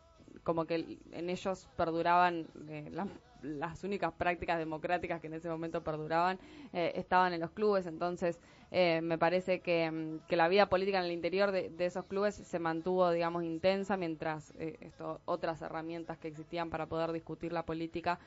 como 0.44 0.66
que 0.66 1.00
en 1.12 1.30
ellos 1.32 1.68
perduraban 1.76 2.48
la 2.92 3.08
las 3.44 3.84
únicas 3.84 4.14
prácticas 4.14 4.58
democráticas 4.58 5.22
que 5.22 5.28
en 5.28 5.34
ese 5.34 5.50
momento 5.50 5.84
perduraban 5.84 6.40
eh, 6.72 6.94
estaban 6.96 7.34
en 7.34 7.42
los 7.42 7.52
clubes, 7.52 7.86
entonces 7.86 8.40
eh, 8.72 9.02
me 9.02 9.18
parece 9.18 9.60
que, 9.60 9.92
mm, 9.92 10.20
que, 10.28 10.36
la 10.36 10.48
vida 10.48 10.68
política 10.68 11.00
en 11.00 11.06
el 11.06 11.12
interior 11.12 11.52
de, 11.52 11.72
esos 11.80 12.06
clubes 12.06 12.36
se 12.36 12.60
mantuvo, 12.60 13.12
digamos, 13.12 13.44
intensa, 13.44 13.98
mientras 13.98 14.54
eh, 14.58 14.92
otras 15.26 15.62
herramientas 15.62 16.18
que 16.18 16.30
existían 16.30 16.70
para 16.70 16.88
poder 16.88 17.12
discutir 17.12 17.54
la 17.54 17.64
política 17.64 18.20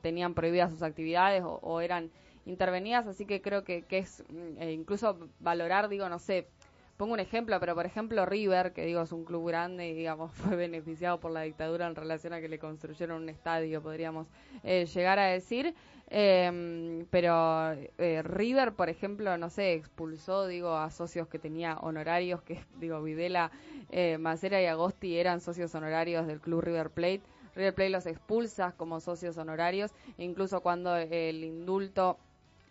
tenían 0.00 0.32
prohibidas 0.32 0.70
sus 0.70 0.82
actividades 0.82 1.42
o, 1.44 1.82
eran 1.82 2.10
intervenidas, 2.46 3.06
así 3.06 3.26
que 3.26 3.42
creo 3.42 3.62
que, 3.62 3.82
que 3.82 3.98
es 3.98 4.24
mm, 4.30 4.62
incluso 4.70 5.18
valorar, 5.38 5.90
digo, 5.90 6.08
no 6.08 6.18
sé, 6.18 6.48
Pongo 6.96 7.14
un 7.14 7.20
ejemplo, 7.20 7.58
pero 7.58 7.74
por 7.74 7.86
ejemplo 7.86 8.24
River, 8.24 8.72
que 8.72 8.86
digo 8.86 9.02
es 9.02 9.10
un 9.10 9.24
club 9.24 9.48
grande 9.48 9.88
y 9.88 9.94
digamos 9.94 10.32
fue 10.34 10.56
beneficiado 10.56 11.18
por 11.18 11.32
la 11.32 11.42
dictadura 11.42 11.86
en 11.86 11.96
relación 11.96 12.32
a 12.32 12.40
que 12.40 12.48
le 12.48 12.58
construyeron 12.58 13.22
un 13.22 13.28
estadio, 13.28 13.82
podríamos 13.82 14.28
eh, 14.62 14.86
llegar 14.86 15.18
a 15.18 15.26
decir. 15.26 15.74
Em, 16.10 17.06
pero 17.10 17.72
eh, 17.98 18.22
River, 18.22 18.74
por 18.74 18.88
ejemplo, 18.88 19.36
no 19.38 19.50
sé, 19.50 19.72
expulsó, 19.72 20.46
digo, 20.46 20.76
a 20.76 20.90
socios 20.90 21.26
que 21.28 21.38
tenía 21.38 21.78
honorarios, 21.78 22.42
que 22.42 22.60
digo, 22.78 23.02
Videla, 23.02 23.50
eh, 23.90 24.18
Macera 24.18 24.62
y 24.62 24.66
Agosti 24.66 25.16
eran 25.16 25.40
socios 25.40 25.74
honorarios 25.74 26.26
del 26.26 26.40
club 26.40 26.60
River 26.60 26.90
Plate. 26.90 27.22
River 27.56 27.74
Plate 27.74 27.90
los 27.90 28.06
expulsa 28.06 28.72
como 28.76 29.00
socios 29.00 29.36
honorarios, 29.38 29.92
incluso 30.18 30.60
cuando 30.60 30.94
el 30.96 31.42
indulto 31.42 32.18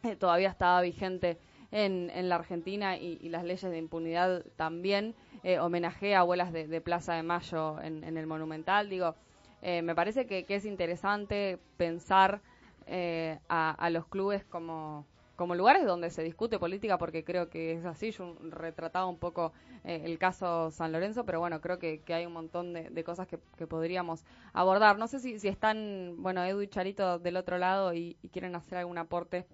eh, 0.03 0.15
todavía 0.15 0.49
estaba 0.49 0.81
vigente 0.81 1.37
en, 1.73 2.11
en 2.11 2.29
la 2.29 2.35
Argentina 2.35 2.97
y, 2.97 3.17
las 3.29 3.43
leyes 3.43 3.69
de 3.69 3.77
impunidad 3.77 4.45
también. 4.55 5.15
Eh, 5.43 5.57
a 5.57 6.19
abuelas 6.19 6.53
de, 6.53 6.81
Plaza 6.81 7.15
de 7.15 7.23
Mayo 7.23 7.81
en, 7.81 8.15
el 8.15 8.27
Monumental. 8.27 8.89
Digo, 8.89 9.15
eh, 9.61 9.81
me 9.81 9.95
parece 9.95 10.27
que, 10.27 10.45
es 10.47 10.65
interesante 10.65 11.57
pensar 11.75 12.41
eh, 12.85 13.39
a, 13.49 13.89
los 13.89 14.05
clubes 14.05 14.45
como, 14.45 15.07
como 15.35 15.55
lugares 15.55 15.85
donde 15.85 16.11
se 16.11 16.21
discute 16.21 16.59
política, 16.59 16.99
porque 16.99 17.23
creo 17.23 17.49
que 17.49 17.73
es 17.73 17.85
así. 17.85 18.11
Yo 18.11 18.35
retrataba 18.51 19.07
un 19.07 19.17
poco 19.17 19.51
el 19.83 20.17
caso 20.19 20.69
San 20.69 20.91
Lorenzo, 20.91 21.25
pero 21.25 21.39
bueno, 21.39 21.59
creo 21.59 21.79
que, 21.79 22.01
hay 22.09 22.27
un 22.27 22.33
montón 22.33 22.73
de, 22.73 23.03
cosas 23.03 23.27
que, 23.27 23.39
podríamos 23.65 24.23
abordar. 24.53 24.99
No 24.99 25.07
sé 25.07 25.19
si, 25.19 25.39
si 25.39 25.47
están, 25.47 26.17
bueno, 26.19 26.43
Edu 26.43 26.61
y 26.61 26.67
Charito 26.67 27.17
del 27.17 27.35
otro 27.35 27.57
lado 27.57 27.95
y 27.95 28.15
quieren 28.31 28.55
hacer 28.55 28.77
algún 28.77 28.99
aporte. 28.99 29.47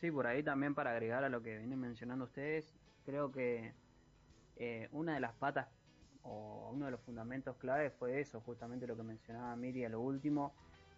Sí, 0.00 0.12
por 0.12 0.28
ahí 0.28 0.44
también 0.44 0.74
para 0.74 0.92
agregar 0.92 1.24
a 1.24 1.28
lo 1.28 1.42
que 1.42 1.58
vienen 1.58 1.80
mencionando 1.80 2.26
ustedes, 2.26 2.72
creo 3.04 3.32
que 3.32 3.74
eh, 4.56 4.88
una 4.92 5.14
de 5.14 5.20
las 5.20 5.32
patas 5.34 5.68
o 6.22 6.70
uno 6.72 6.84
de 6.84 6.92
los 6.92 7.00
fundamentos 7.00 7.56
claves 7.56 7.92
fue 7.98 8.20
eso, 8.20 8.40
justamente 8.42 8.86
lo 8.86 8.96
que 8.96 9.02
mencionaba 9.02 9.56
Miri 9.56 9.84
a 9.84 9.88
lo 9.88 10.00
último, 10.00 10.54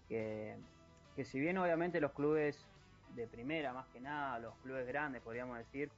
que, 0.07 0.59
que 1.17 1.25
si 1.25 1.41
bien 1.41 1.57
obviamente 1.57 1.99
los 1.99 2.13
clubes 2.13 2.67
de 3.15 3.27
primera, 3.27 3.73
más 3.73 3.87
que 3.89 4.01
nada, 4.01 4.39
los 4.39 4.55
clubes 4.59 4.87
grandes, 4.87 5.23
podríamos 5.23 5.57
decir, 5.57 5.91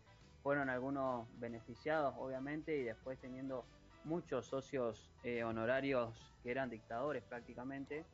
fueron 0.44 0.71
algunos 0.71 1.26
beneficiados, 1.40 2.14
obviamente, 2.18 2.76
y 2.76 2.85
después 2.85 3.18
teniendo 3.18 3.64
muchos 4.04 4.47
socios 4.47 5.11
eh, 5.25 5.42
honorarios 5.42 6.35
que 6.44 6.52
eran 6.52 6.71
dictadores 6.71 7.25
prácticamente 7.25 8.04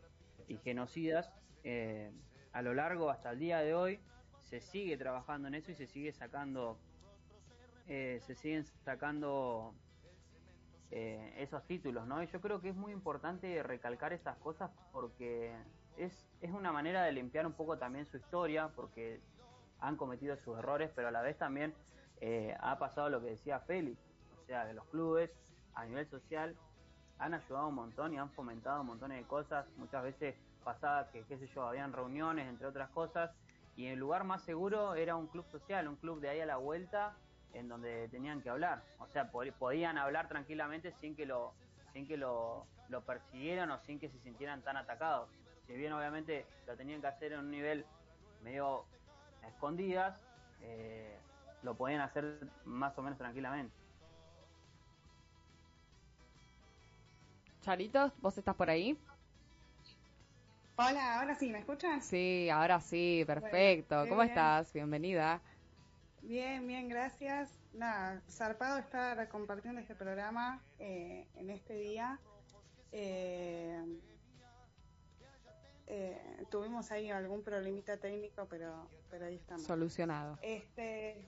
y 0.46 0.56
genocidas, 0.56 1.30
eh, 1.62 2.10
a 2.52 2.62
lo 2.62 2.72
largo 2.72 3.10
hasta 3.10 3.32
el 3.32 3.38
día 3.38 3.58
de 3.60 3.74
hoy 3.74 4.00
se 4.48 4.60
sigue 4.60 4.96
trabajando 4.96 5.48
en 5.48 5.54
eso 5.54 5.70
y 5.70 5.74
se 5.74 5.86
sigue 5.86 6.12
sacando, 6.12 6.78
eh, 7.86 8.20
se 8.26 8.34
siguen 8.34 8.64
sacando 8.64 9.74
eh, 10.90 11.34
esos 11.38 11.64
títulos, 11.66 12.06
¿no? 12.06 12.22
Y 12.22 12.26
yo 12.28 12.40
creo 12.40 12.60
que 12.60 12.70
es 12.70 12.76
muy 12.76 12.92
importante 12.92 13.62
recalcar 13.62 14.14
esas 14.14 14.38
cosas 14.38 14.70
porque 14.90 15.54
es, 15.98 16.26
es 16.40 16.50
una 16.50 16.72
manera 16.72 17.02
de 17.02 17.12
limpiar 17.12 17.46
un 17.46 17.52
poco 17.52 17.76
también 17.76 18.06
su 18.06 18.16
historia, 18.16 18.68
porque 18.74 19.20
han 19.80 19.96
cometido 19.96 20.34
sus 20.38 20.58
errores, 20.58 20.90
pero 20.94 21.08
a 21.08 21.10
la 21.10 21.20
vez 21.20 21.36
también 21.36 21.74
eh, 22.20 22.56
ha 22.60 22.78
pasado 22.78 23.10
lo 23.10 23.20
que 23.20 23.30
decía 23.30 23.60
Félix, 23.60 24.00
o 24.42 24.46
sea, 24.46 24.66
que 24.66 24.72
los 24.72 24.86
clubes 24.86 25.30
a 25.74 25.84
nivel 25.84 26.08
social 26.08 26.56
han 27.18 27.34
ayudado 27.34 27.68
un 27.68 27.74
montón 27.74 28.14
y 28.14 28.18
han 28.18 28.30
fomentado 28.30 28.80
un 28.80 28.86
montón 28.86 29.10
de 29.10 29.22
cosas. 29.24 29.66
Muchas 29.76 30.02
veces 30.02 30.36
pasaba 30.64 31.10
que, 31.10 31.24
qué 31.24 31.36
sé 31.36 31.46
yo, 31.48 31.66
habían 31.66 31.92
reuniones, 31.92 32.48
entre 32.48 32.66
otras 32.66 32.88
cosas, 32.90 33.30
y 33.78 33.86
el 33.86 34.00
lugar 34.00 34.24
más 34.24 34.42
seguro 34.42 34.96
era 34.96 35.14
un 35.14 35.28
club 35.28 35.46
social, 35.46 35.86
un 35.86 35.94
club 35.94 36.20
de 36.20 36.28
ahí 36.28 36.40
a 36.40 36.46
la 36.46 36.56
vuelta, 36.56 37.16
en 37.54 37.68
donde 37.68 38.08
tenían 38.08 38.42
que 38.42 38.50
hablar. 38.50 38.82
O 38.98 39.06
sea, 39.06 39.30
podían 39.30 39.98
hablar 39.98 40.26
tranquilamente 40.26 40.90
sin 41.00 41.14
que 41.14 41.24
lo 41.24 41.54
sin 41.92 42.04
que 42.08 42.16
lo, 42.16 42.66
lo 42.88 43.02
persiguieran 43.02 43.70
o 43.70 43.78
sin 43.78 44.00
que 44.00 44.08
se 44.08 44.18
sintieran 44.18 44.62
tan 44.62 44.76
atacados. 44.76 45.30
Si 45.68 45.74
bien 45.74 45.92
obviamente 45.92 46.44
lo 46.66 46.76
tenían 46.76 47.00
que 47.00 47.06
hacer 47.06 47.32
en 47.32 47.38
un 47.38 47.52
nivel 47.52 47.86
medio 48.42 48.84
escondidas, 49.46 50.26
eh, 50.60 51.16
lo 51.62 51.76
podían 51.76 52.00
hacer 52.00 52.48
más 52.64 52.98
o 52.98 53.02
menos 53.02 53.16
tranquilamente. 53.16 53.72
Charitos, 57.60 58.12
¿vos 58.20 58.36
estás 58.36 58.56
por 58.56 58.70
ahí? 58.70 58.98
Hola, 60.80 61.18
ahora 61.18 61.34
sí, 61.34 61.50
¿me 61.50 61.58
escuchan? 61.58 62.00
Sí, 62.00 62.48
ahora 62.50 62.80
sí, 62.80 63.24
perfecto. 63.26 64.06
¿Cómo 64.08 64.22
estás? 64.22 64.72
Bienvenida. 64.72 65.40
Bien, 66.22 66.64
bien, 66.68 66.88
gracias. 66.88 67.50
Nada, 67.72 68.22
zarpado 68.30 68.78
estar 68.78 69.28
compartiendo 69.28 69.80
este 69.80 69.96
programa 69.96 70.62
eh, 70.78 71.26
en 71.34 71.50
este 71.50 71.74
día. 71.74 72.20
Eh, 72.92 73.82
eh, 75.88 76.46
tuvimos 76.48 76.92
ahí 76.92 77.10
algún 77.10 77.42
problemita 77.42 77.96
técnico, 77.96 78.46
pero, 78.48 78.88
pero 79.10 79.26
ahí 79.26 79.34
estamos. 79.34 79.64
Solucionado. 79.64 80.38
Este, 80.42 81.26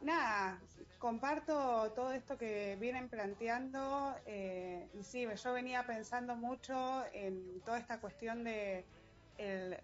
nada, 0.00 0.60
comparto 0.98 1.90
todo 1.92 2.12
esto 2.12 2.36
que 2.36 2.76
vienen 2.80 3.08
planteando 3.08 4.14
eh, 4.26 4.86
y 4.94 5.02
sí, 5.02 5.26
yo 5.42 5.52
venía 5.52 5.86
pensando 5.86 6.36
mucho 6.36 7.04
en 7.12 7.60
toda 7.62 7.78
esta 7.78 8.00
cuestión 8.00 8.44
de 8.44 8.84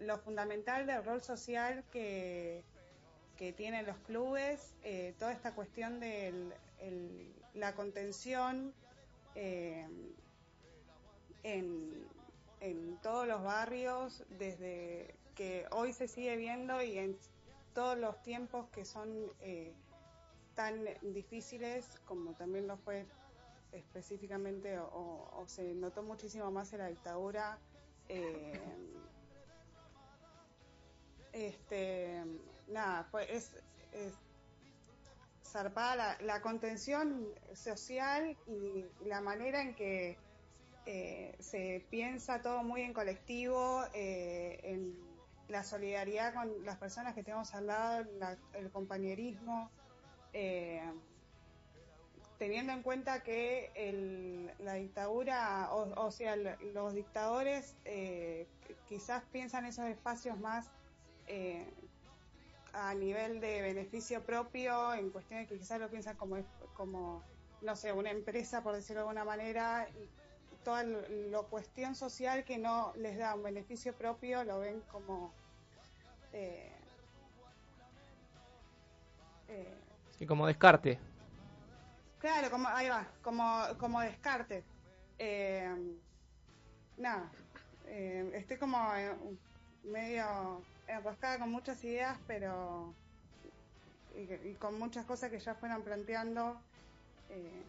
lo 0.01 0.19
fundamental 0.19 0.85
del 0.85 1.03
rol 1.03 1.21
social 1.23 1.83
que, 1.91 2.63
que 3.37 3.53
tienen 3.53 3.87
los 3.87 3.97
clubes, 4.05 4.75
eh, 4.83 5.15
toda 5.17 5.31
esta 5.31 5.55
cuestión 5.55 5.99
de 5.99 6.51
la 7.55 7.73
contención 7.73 8.71
eh, 9.33 9.87
en, 11.41 12.07
en 12.59 12.97
todos 13.01 13.27
los 13.27 13.43
barrios, 13.43 14.23
desde 14.37 15.15
que 15.33 15.65
hoy 15.71 15.91
se 15.91 16.07
sigue 16.07 16.37
viendo 16.37 16.83
y 16.83 16.99
en 16.99 17.17
todos 17.73 17.97
los 17.97 18.21
tiempos 18.21 18.67
que 18.69 18.85
son 18.85 19.31
tan 20.57 20.83
difíciles 21.13 21.85
como 22.05 22.33
también 22.33 22.67
lo 22.67 22.77
fue 22.77 23.05
específicamente 23.71 24.79
o, 24.79 25.45
se 25.45 25.75
notó 25.75 26.01
muchísimo 26.01 26.49
más 26.49 26.73
en 26.73 26.79
la 26.79 26.87
dictadura. 26.87 27.59
Eh, 28.09 28.59
este, 31.31 32.23
nada, 32.69 33.03
fue, 33.03 33.31
es, 33.35 33.51
zarpada 35.45 36.17
la, 36.21 36.41
contención 36.41 37.27
social 37.53 38.35
y 38.47 38.83
la 39.05 39.21
manera 39.21 39.61
en 39.61 39.75
que 39.75 40.17
eh, 40.87 41.35
se 41.39 41.85
piensa 41.91 42.41
todo 42.41 42.63
muy 42.63 42.81
en 42.81 42.93
colectivo, 42.93 43.83
eh, 43.93 44.59
en 44.63 44.97
la 45.49 45.63
solidaridad 45.63 46.33
con 46.33 46.65
las 46.65 46.77
personas 46.77 47.13
que 47.13 47.23
tenemos 47.23 47.53
al 47.53 47.67
lado, 47.67 48.07
el 48.53 48.71
compañerismo. 48.71 49.69
Eh, 50.33 50.81
teniendo 52.37 52.71
en 52.71 52.83
cuenta 52.83 53.23
que 53.23 54.53
la 54.59 54.73
dictadura, 54.75 55.69
o, 55.71 56.11
sea, 56.11 56.35
los 56.35 56.93
dictadores 56.93 57.75
eh, 57.85 58.47
quizás 58.87 59.23
piensan 59.31 59.65
esos 59.65 59.85
espacios 59.85 60.39
más 60.39 60.69
eh, 61.25 61.65
a 62.73 62.93
nivel 62.93 63.39
de 63.39 63.61
beneficio 63.61 64.23
propio, 64.23 64.93
en 64.93 65.09
cuestiones 65.09 65.47
que 65.47 65.57
quizás 65.57 65.79
lo 65.79 65.89
piensan 65.89 66.15
como, 66.15 66.37
como 66.75 67.23
no 67.61 67.75
sé, 67.75 67.91
una 67.91 68.11
empresa, 68.11 68.61
por 68.61 68.75
decirlo 68.75 69.01
de 69.01 69.09
alguna 69.09 69.25
manera, 69.25 69.87
y 69.89 70.07
toda 70.63 70.83
la 70.83 71.41
cuestión 71.43 71.95
social 71.95 72.43
que 72.43 72.57
no 72.57 72.93
les 72.97 73.17
da 73.17 73.33
un 73.33 73.43
beneficio 73.43 73.95
propio 73.95 74.43
lo 74.43 74.59
ven 74.59 74.81
como... 74.91 75.33
Eh, 76.33 76.71
y 80.19 80.25
como 80.25 80.47
descarte. 80.47 80.99
Claro, 82.19 82.49
como, 82.49 82.67
ahí 82.69 82.89
va, 82.89 83.07
como, 83.21 83.63
como 83.77 84.01
descarte. 84.01 84.63
Eh, 85.19 85.69
nada, 86.97 87.29
eh, 87.87 88.31
estoy 88.33 88.57
como 88.57 88.77
eh, 88.95 89.15
medio 89.83 90.61
enroscada 90.87 91.39
con 91.39 91.51
muchas 91.51 91.83
ideas, 91.83 92.17
pero. 92.27 92.93
Y, 94.15 94.53
con 94.55 94.79
muchas 94.79 95.05
cosas 95.05 95.29
que 95.29 95.39
ya 95.39 95.53
fueron 95.55 95.83
planteando. 95.83 96.59
Eh, 97.29 97.63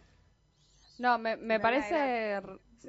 no, 0.98 1.18
me, 1.18 1.36
me 1.36 1.60
parece 1.60 2.40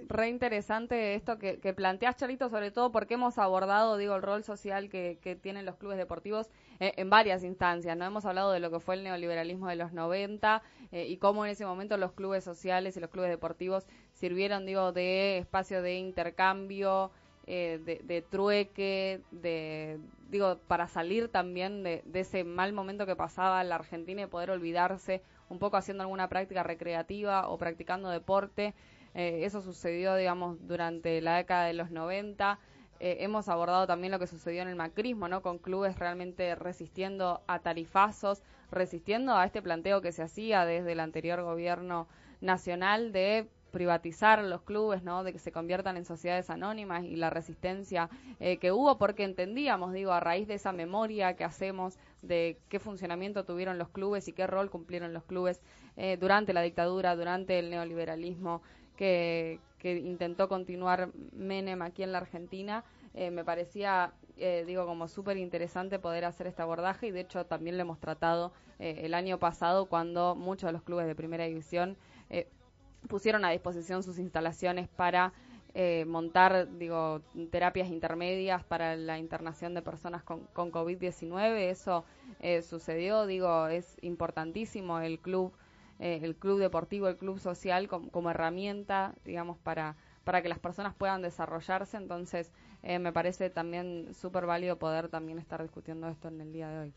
re 0.08 0.30
interesante 0.30 1.16
esto 1.16 1.38
que, 1.40 1.60
que 1.60 1.74
planteas, 1.74 2.16
Charito, 2.16 2.50
sobre 2.50 2.72
todo 2.72 2.92
porque 2.92 3.16
hemos 3.16 3.38
abordado, 3.38 3.98
digo, 3.98 4.16
el 4.16 4.22
rol 4.22 4.44
social 4.44 4.90
que, 4.90 5.20
que 5.22 5.36
tienen 5.36 5.66
los 5.66 5.76
clubes 5.76 5.98
deportivos 5.98 6.50
eh, 6.80 6.94
en 6.98 7.10
varias 7.10 7.44
instancias, 7.44 7.98
¿no? 7.98 8.06
Hemos 8.06 8.26
hablado 8.26 8.52
de 8.52 8.60
lo 8.60 8.72
que 8.72 8.80
fue 8.80 8.96
el 8.96 9.04
neoliberalismo 9.04 9.68
de 9.68 9.76
los 9.76 9.92
90 9.94 10.62
eh, 10.92 11.08
y 11.08 11.18
cómo 11.18 11.46
en 11.46 11.52
ese 11.52 11.66
momento 11.66 11.98
los 11.98 12.14
clubes 12.14 12.44
sociales 12.44 12.96
y 12.98 13.00
los 13.00 13.10
clubes 13.10 13.30
deportivos 13.30 13.86
sirvieron, 14.14 14.66
digo, 14.66 14.92
de 14.92 15.40
espacio 15.40 15.82
de 15.82 15.96
intercambio, 15.96 17.12
eh, 17.48 17.80
de, 17.84 18.02
de, 18.04 18.22
trueque, 18.22 19.22
de, 19.32 20.00
digo, 20.30 20.60
para 20.68 20.88
salir 20.88 21.30
también 21.30 21.84
de, 21.84 22.04
de 22.06 22.20
ese 22.20 22.44
mal 22.44 22.74
momento 22.74 23.06
que 23.06 23.16
pasaba 23.16 23.64
la 23.64 23.76
Argentina 23.76 24.22
y 24.22 24.28
poder 24.28 24.52
olvidarse 24.52 25.22
un 25.50 25.58
poco 25.58 25.78
haciendo 25.78 26.04
alguna 26.04 26.30
práctica 26.30 26.64
recreativa 26.64 27.50
o 27.50 27.58
practicando 27.58 28.10
deporte. 28.10 28.74
Eso 29.20 29.62
sucedió, 29.62 30.16
digamos, 30.16 30.58
durante 30.68 31.22
la 31.22 31.38
década 31.38 31.66
de 31.66 31.74
los 31.74 31.92
90. 31.92 32.60
Eh, 33.00 33.18
hemos 33.22 33.48
abordado 33.48 33.88
también 33.88 34.12
lo 34.12 34.20
que 34.20 34.28
sucedió 34.28 34.62
en 34.62 34.68
el 34.68 34.76
macrismo, 34.76 35.28
¿no? 35.28 35.42
Con 35.42 35.58
clubes 35.58 35.98
realmente 35.98 36.54
resistiendo 36.56 37.42
a 37.48 37.60
tarifazos, 37.60 38.44
resistiendo 38.72 39.36
a 39.36 39.46
este 39.46 39.62
planteo 39.62 40.02
que 40.02 40.12
se 40.12 40.22
hacía 40.22 40.66
desde 40.66 40.92
el 40.92 41.00
anterior 41.00 41.42
gobierno 41.42 42.08
nacional 42.42 43.12
de 43.12 43.48
privatizar 43.72 44.44
los 44.44 44.64
clubes, 44.64 45.04
¿no? 45.04 45.24
De 45.24 45.32
que 45.32 45.40
se 45.40 45.52
conviertan 45.52 45.96
en 45.96 46.04
sociedades 46.04 46.50
anónimas 46.50 47.04
y 47.04 47.16
la 47.16 47.30
resistencia 47.30 48.10
eh, 48.40 48.58
que 48.58 48.72
hubo 48.72 48.98
porque 48.98 49.24
entendíamos, 49.24 49.94
digo, 49.94 50.12
a 50.12 50.20
raíz 50.20 50.48
de 50.48 50.56
esa 50.56 50.74
memoria 50.74 51.36
que 51.36 51.44
hacemos 51.44 51.98
de 52.22 52.60
qué 52.68 52.80
funcionamiento 52.80 53.46
tuvieron 53.46 53.78
los 53.78 53.90
clubes 53.90 54.28
y 54.28 54.34
qué 54.34 54.48
rol 54.48 54.70
cumplieron 54.70 55.14
los 55.14 55.24
clubes 55.24 55.62
eh, 55.98 56.18
durante 56.20 56.52
la 56.52 56.62
dictadura, 56.62 57.16
durante 57.16 57.60
el 57.60 57.70
neoliberalismo 57.70 58.62
que, 59.00 59.60
que 59.80 59.96
intentó 59.96 60.50
continuar 60.50 61.10
Menem 61.32 61.82
aquí 61.82 62.04
en 62.04 62.12
la 62.12 62.18
Argentina, 62.18 62.84
eh, 63.14 63.32
me 63.32 63.46
parecía, 63.46 64.14
digo, 64.68 64.86
como 64.86 65.08
súper 65.08 65.38
interesante 65.38 66.00
poder 66.00 66.26
hacer 66.26 66.48
este 66.48 66.62
abordaje 66.62 67.08
y 67.08 67.12
de 67.12 67.22
hecho 67.22 67.46
también 67.46 67.78
lo 67.78 67.82
hemos 67.82 68.00
tratado 68.00 68.54
el 68.78 69.14
año 69.14 69.38
pasado 69.38 69.88
cuando 69.88 70.36
muchos 70.36 70.70
de 70.70 70.72
los 70.72 70.84
clubes 70.84 71.08
de 71.08 71.16
primera 71.16 71.44
división 71.44 71.98
pusieron 73.10 73.44
a 73.44 73.50
disposición 73.50 74.04
sus 74.04 74.18
instalaciones 74.18 74.88
para 74.88 75.34
eh, 75.76 76.06
montar, 76.06 76.68
digo, 76.78 77.22
terapias 77.52 77.90
intermedias 77.90 78.64
para 78.64 78.96
la 78.96 79.20
internación 79.20 79.76
de 79.76 79.84
personas 79.84 80.24
con, 80.24 80.42
con 80.54 80.72
COVID-19. 80.72 81.70
Eso 81.70 82.06
eh, 82.40 82.64
sucedió, 82.64 83.28
digo, 83.28 83.68
es 83.68 83.98
importantísimo 84.02 85.00
el 85.00 85.20
club, 85.20 85.54
eh, 86.00 86.20
el 86.24 86.36
club 86.36 86.60
deportivo, 86.60 87.08
el 87.08 87.18
club 87.18 87.40
social 87.40 87.88
como, 87.88 88.32
herramienta, 88.32 89.16
digamos, 89.26 89.58
para, 89.58 89.96
para 90.24 90.42
que 90.42 90.50
las 90.50 90.60
personas 90.60 90.96
puedan 90.96 91.22
desarrollarse. 91.22 91.98
Entonces, 91.98 92.52
me 92.82 93.12
parece 93.12 93.50
también 93.50 94.14
súper 94.14 94.46
válido 94.46 94.80
poder 94.80 95.10
también 95.10 95.38
estar 95.40 95.62
discutiendo 95.62 96.08
esto 96.08 96.30
en 96.30 96.42
el 96.42 96.54
día 96.54 96.70
de 96.70 96.80
hoy. 96.80 96.94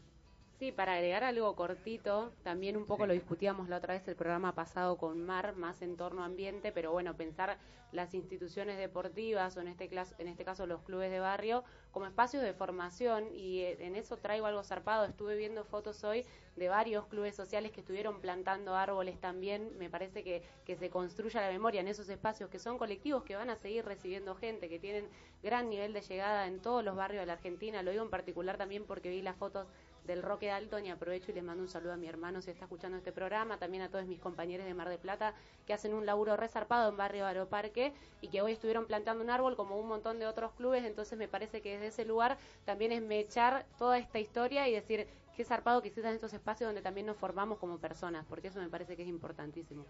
Sí, 0.63 0.71
para 0.71 0.93
agregar 0.93 1.25
algo 1.25 1.57
cortito, 1.57 2.31
también 2.45 2.77
un 2.77 2.87
poco 2.87 3.05
lo 3.05 3.15
discutíamos 3.15 3.69
la 3.69 3.79
otra 3.79 3.95
vez 3.95 4.07
el 4.07 4.15
programa 4.15 4.55
pasado 4.55 4.97
con 4.97 5.27
Mar, 5.27 5.57
más 5.57 5.83
en 5.83 5.97
torno 5.97 6.23
a 6.23 6.27
ambiente, 6.27 6.71
pero 6.71 6.93
bueno, 6.93 7.17
pensar 7.17 7.59
las 7.91 8.15
instituciones 8.15 8.79
deportivas 8.79 9.57
o 9.57 9.61
en 9.61 9.67
este, 9.67 9.91
en 10.19 10.29
este 10.29 10.45
caso 10.45 10.67
los 10.67 10.81
clubes 10.83 11.11
de 11.11 11.19
barrio 11.19 11.65
como 11.91 12.07
espacios 12.07 12.45
de 12.45 12.55
formación 12.55 13.27
y 13.35 13.63
eh, 13.63 13.77
en 13.81 13.97
eso 13.97 14.19
traigo 14.19 14.47
algo 14.47 14.63
zarpado. 14.63 15.05
Estuve 15.05 15.37
viendo 15.37 15.65
fotos 15.65 16.05
hoy 16.05 16.25
de 16.55 16.69
varios 16.69 17.07
clubes 17.07 17.35
sociales 17.35 17.73
que 17.73 17.81
estuvieron 17.81 18.21
plantando 18.21 18.77
árboles 18.77 19.21
también. 19.21 19.77
Me 19.79 19.91
parece 19.91 20.23
que, 20.23 20.45
que 20.65 20.77
se 20.77 20.91
construya 20.91 21.41
la 21.41 21.51
memoria 21.51 21.81
en 21.81 21.89
esos 21.89 22.09
espacios 22.09 22.49
que 22.49 22.61
son 22.61 22.79
colectivos 22.79 23.25
que 23.25 23.35
van 23.35 23.51
a 23.51 23.57
seguir 23.57 23.85
recibiendo 23.85 24.37
gente, 24.37 24.69
que 24.69 24.79
tienen 24.79 25.09
gran 25.43 25.69
nivel 25.69 25.93
de 25.93 26.03
llegada 26.03 26.47
en 26.47 26.61
todos 26.61 26.85
los 26.85 26.95
barrios 26.95 27.23
de 27.23 27.27
la 27.27 27.33
Argentina. 27.33 27.83
Lo 27.83 27.91
digo 27.91 28.05
en 28.05 28.11
particular 28.11 28.57
también 28.57 28.87
porque 28.87 29.11
vi 29.11 29.23
las 29.23 29.37
fotos 29.37 29.67
del 30.05 30.23
Roque 30.23 30.47
de 30.47 30.53
Alto 30.53 30.79
y 30.79 30.89
aprovecho 30.89 31.31
y 31.31 31.35
les 31.35 31.45
mando 31.45 31.63
un 31.63 31.69
saludo 31.69 31.93
a 31.93 31.97
mi 31.97 32.09
hermano 32.09 32.43
si 32.43 32.51
está 32.51 32.65
escuchando 32.65 32.99
este 32.99 33.13
programa, 33.13 33.59
también 33.59 33.83
a 33.83 33.89
todos 33.89 34.07
mis 34.07 34.19
compañeros 34.19 34.67
de 34.67 34.75
Mar 34.75 34.89
de 34.89 34.99
Plata 34.99 35.35
que 35.67 35.73
hacen 35.73 35.95
un 35.95 36.07
laburo 36.07 36.37
resarpado 36.37 36.91
en 36.91 36.97
Barrio 36.97 37.27
Aeroparque 37.27 37.93
y 38.21 38.29
que 38.29 38.43
hoy 38.43 38.53
estuvieron 38.53 38.87
plantando 38.87 39.23
un 39.23 39.31
árbol 39.31 39.57
como 39.57 39.79
un 39.79 39.89
montón 39.89 40.19
de 40.19 40.27
otros 40.27 40.53
clubes, 40.53 40.85
entonces 40.85 41.19
me 41.19 41.29
parece 41.29 41.63
que 41.63 41.73
desde 41.73 41.87
ese 41.89 42.05
lugar 42.05 42.39
también 42.65 42.93
es 42.93 43.03
mechar 43.03 43.67
toda 43.79 43.99
esta 43.99 44.19
historia 44.19 44.69
y 44.69 44.73
decir 44.73 45.07
qué 45.37 45.45
zarpado 45.45 45.81
que 45.83 45.89
existan 45.89 46.15
estos 46.15 46.33
espacios 46.33 46.69
donde 46.69 46.83
también 46.83 47.07
nos 47.07 47.17
formamos 47.17 47.59
como 47.59 47.79
personas, 47.79 48.27
porque 48.29 48.49
eso 48.49 48.61
me 48.61 48.69
parece 48.69 48.97
que 48.97 49.03
es 49.03 49.09
importantísimo. 49.09 49.85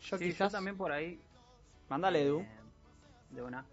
Yo 0.00 0.18
quizás 0.18 0.52
también 0.52 0.76
por 0.76 0.92
ahí. 0.92 1.20
Mándale, 1.88 2.22
Edu. 2.22 2.40
Eh, 2.40 2.48
de 3.30 3.42
una. 3.42 3.64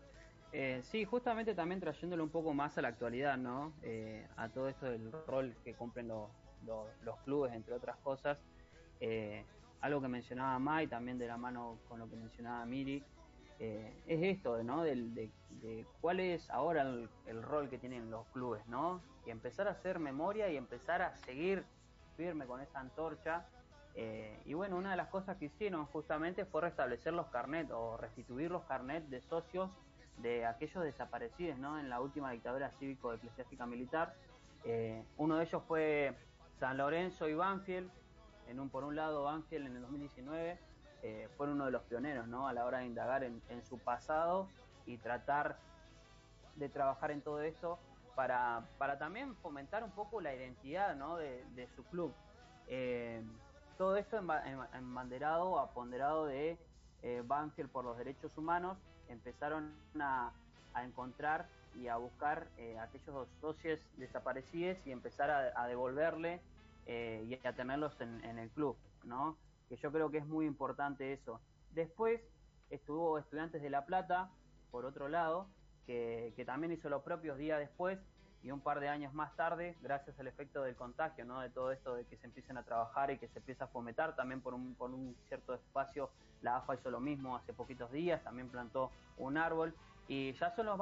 Eh, 0.56 0.82
sí, 0.84 1.04
justamente 1.04 1.56
también 1.56 1.82
trayéndolo 1.82 2.24
un 2.24 2.30
poco 2.30 2.54
más 2.54 2.78
a 2.78 2.84
la 2.84 2.89
actualidad, 2.89 3.38
¿no? 3.38 3.74
Eh, 3.82 4.28
a 4.38 4.50
todo 4.50 4.70
esto 4.70 4.86
del 4.86 5.12
rol 5.26 5.56
que 5.63 5.74
cumplen 5.74 6.08
los 6.08 7.18
clubes, 7.26 7.54
entre 7.54 7.74
otras 7.74 7.98
cosas. 7.98 8.38
Eh, 9.00 9.44
algo 9.82 10.00
que 10.00 10.08
mencionaba 10.08 10.60
Mai, 10.60 10.86
también 10.86 11.18
de 11.18 11.26
la 11.26 11.38
mano 11.38 11.80
con 11.89 12.00
lo 12.00 12.08
que 12.08 12.16
mencionaba 12.16 12.63
Miri, 12.66 13.04
es 13.60 13.96
esto, 14.08 14.62
¿no? 14.62 14.84
De, 14.84 15.32
cuál 16.02 16.20
es 16.20 16.50
ahora 16.50 16.82
el, 16.82 17.44
rol 17.44 17.70
que 17.70 17.78
tienen 17.78 18.12
los 18.12 18.28
clubes, 18.28 18.66
¿no? 18.68 19.02
Y 19.26 19.32
empezar 19.32 19.70
a 19.70 19.72
hacer 19.72 20.00
memoria 20.00 20.50
y 20.50 20.58
empezar 20.58 21.02
a 21.02 21.16
seguir 21.16 21.63
firme 22.18 22.46
con 22.46 22.60
esa 22.60 22.80
antorcha. 22.80 23.46
y 24.46 24.54
bueno, 24.54 24.78
una 24.78 24.92
de 24.92 24.98
las 24.98 25.08
cosas 25.08 25.38
que 25.38 25.46
hicieron 25.46 25.86
justamente 25.88 26.46
fue 26.46 26.62
restablecer 26.62 27.13
los 27.13 27.28
carnets 27.28 27.72
o 27.72 27.98
restituir 27.98 28.52
los 28.52 28.63
carnets 28.66 29.10
de 29.10 29.22
socios 29.22 29.72
de 30.17 30.45
aquellos 30.45 30.84
desaparecidos 30.84 31.58
¿no? 31.58 31.80
en 31.80 31.89
la 31.89 31.99
última 31.99 32.32
dictadura 32.32 32.71
cívico-eclesiástica 32.80 33.65
militar. 33.65 34.15
Eh, 34.63 35.04
uno 35.17 35.38
de 35.38 35.43
ellos 35.43 35.62
fue 35.67 36.15
San 36.60 36.78
Lorenzo 36.78 37.28
y 37.28 37.34
Banfield. 37.34 37.89
En 38.47 38.60
un, 38.60 38.69
por 38.69 38.84
un 38.84 38.95
lado, 38.95 39.23
Banfield 39.23 39.67
en 39.67 39.76
el 39.76 39.82
2019 39.82 40.60
eh, 41.02 41.30
fue 41.38 41.49
uno 41.49 41.65
de 41.65 41.71
los 41.71 41.82
pioneros 41.84 42.28
¿no? 42.28 42.47
a 42.47 42.54
la 42.54 42.65
hora 42.65 42.80
de 42.80 42.86
indagar 42.86 43.23
en, 43.23 43.41
su 43.63 43.80
pasado 43.80 44.47
y 44.86 44.97
tratar 44.97 45.58
de 46.56 46.69
trabajar 46.69 47.12
en 47.12 47.21
todo 47.21 47.41
esto 47.41 47.80
para, 48.15 48.63
para 48.78 48.97
también 48.99 49.36
fomentar 49.38 49.84
un 49.84 49.91
poco 49.91 50.21
la 50.21 50.36
identidad 50.36 50.95
¿no? 50.95 51.17
de, 51.17 51.67
su 51.76 51.84
club. 51.86 52.13
Eh, 52.67 53.21
todo 53.78 53.97
esto 53.97 54.17
embanderado, 54.73 55.60
aponderado 55.60 56.28
de 56.28 56.58
Banfield 57.26 57.69
por 57.69 57.84
los 57.84 57.97
derechos 57.97 58.38
humanos 58.38 58.78
empezaron 59.13 59.71
a, 59.99 60.32
encontrar 60.84 61.47
y 61.80 61.88
a 61.88 61.97
buscar 61.97 62.47
eh, 62.58 62.78
aquellos 62.80 63.28
socios 63.39 63.80
desaparecidos 63.97 64.78
y 64.86 64.91
empezar 64.91 65.30
a, 65.56 65.67
devolverle 65.67 66.41
eh, 66.88 67.26
y 67.28 67.47
a 67.47 67.54
tenerlos 67.54 67.93
en, 68.02 68.38
el 68.38 68.49
club, 68.49 68.76
¿no? 69.04 69.38
Que 69.69 69.78
yo 69.78 69.91
creo 69.91 70.10
que 70.10 70.17
es 70.17 70.26
muy 70.26 70.45
importante 70.45 71.13
eso. 71.13 71.39
Después 71.71 72.21
estuvo 72.69 73.17
Estudiantes 73.19 73.62
de 73.62 73.69
La 73.69 73.86
Plata, 73.86 74.30
por 74.71 74.86
otro 74.86 75.08
lado, 75.08 75.47
que, 75.86 76.43
también 76.45 76.73
hizo 76.73 76.89
lo 76.89 77.04
propio 77.04 77.36
días 77.36 77.60
después 77.60 77.99
y 78.44 78.52
un 78.52 78.60
par 78.60 78.80
de 78.80 78.90
años 78.90 79.14
más 79.14 79.34
tarde, 79.36 79.76
gracias 79.82 80.20
al 80.20 80.28
efecto 80.28 80.64
del 80.64 80.76
contagio, 80.76 81.24
¿no? 81.26 81.40
De 81.40 81.50
todo 81.50 81.72
esto 81.72 81.96
de 81.96 82.06
que 82.06 82.18
se 82.18 82.26
empiecen 82.28 82.58
a 82.58 82.64
trabajar 82.64 83.10
y 83.10 83.18
que 83.18 83.30
se 83.30 83.40
empieza 83.40 83.66
a 83.66 83.68
fomentar 83.68 84.16
también 84.16 84.42
por 84.42 84.54
un, 84.54 84.76
por 84.76 84.92
un 84.92 85.16
cierto 85.30 85.54
espacio 85.54 86.10
la 86.42 86.58
AFA 86.58 86.76
hizo 86.76 86.92
lo 86.92 87.00
mismo 87.00 87.38
hace 87.38 87.54
poquitos 87.54 87.92
días, 87.92 88.22
también 88.24 88.50
plantó 88.50 88.92
un 89.18 89.38
árbol 89.38 89.74
y 90.08 90.34
ya 90.34 90.54
son 90.56 90.66
los 90.66 90.80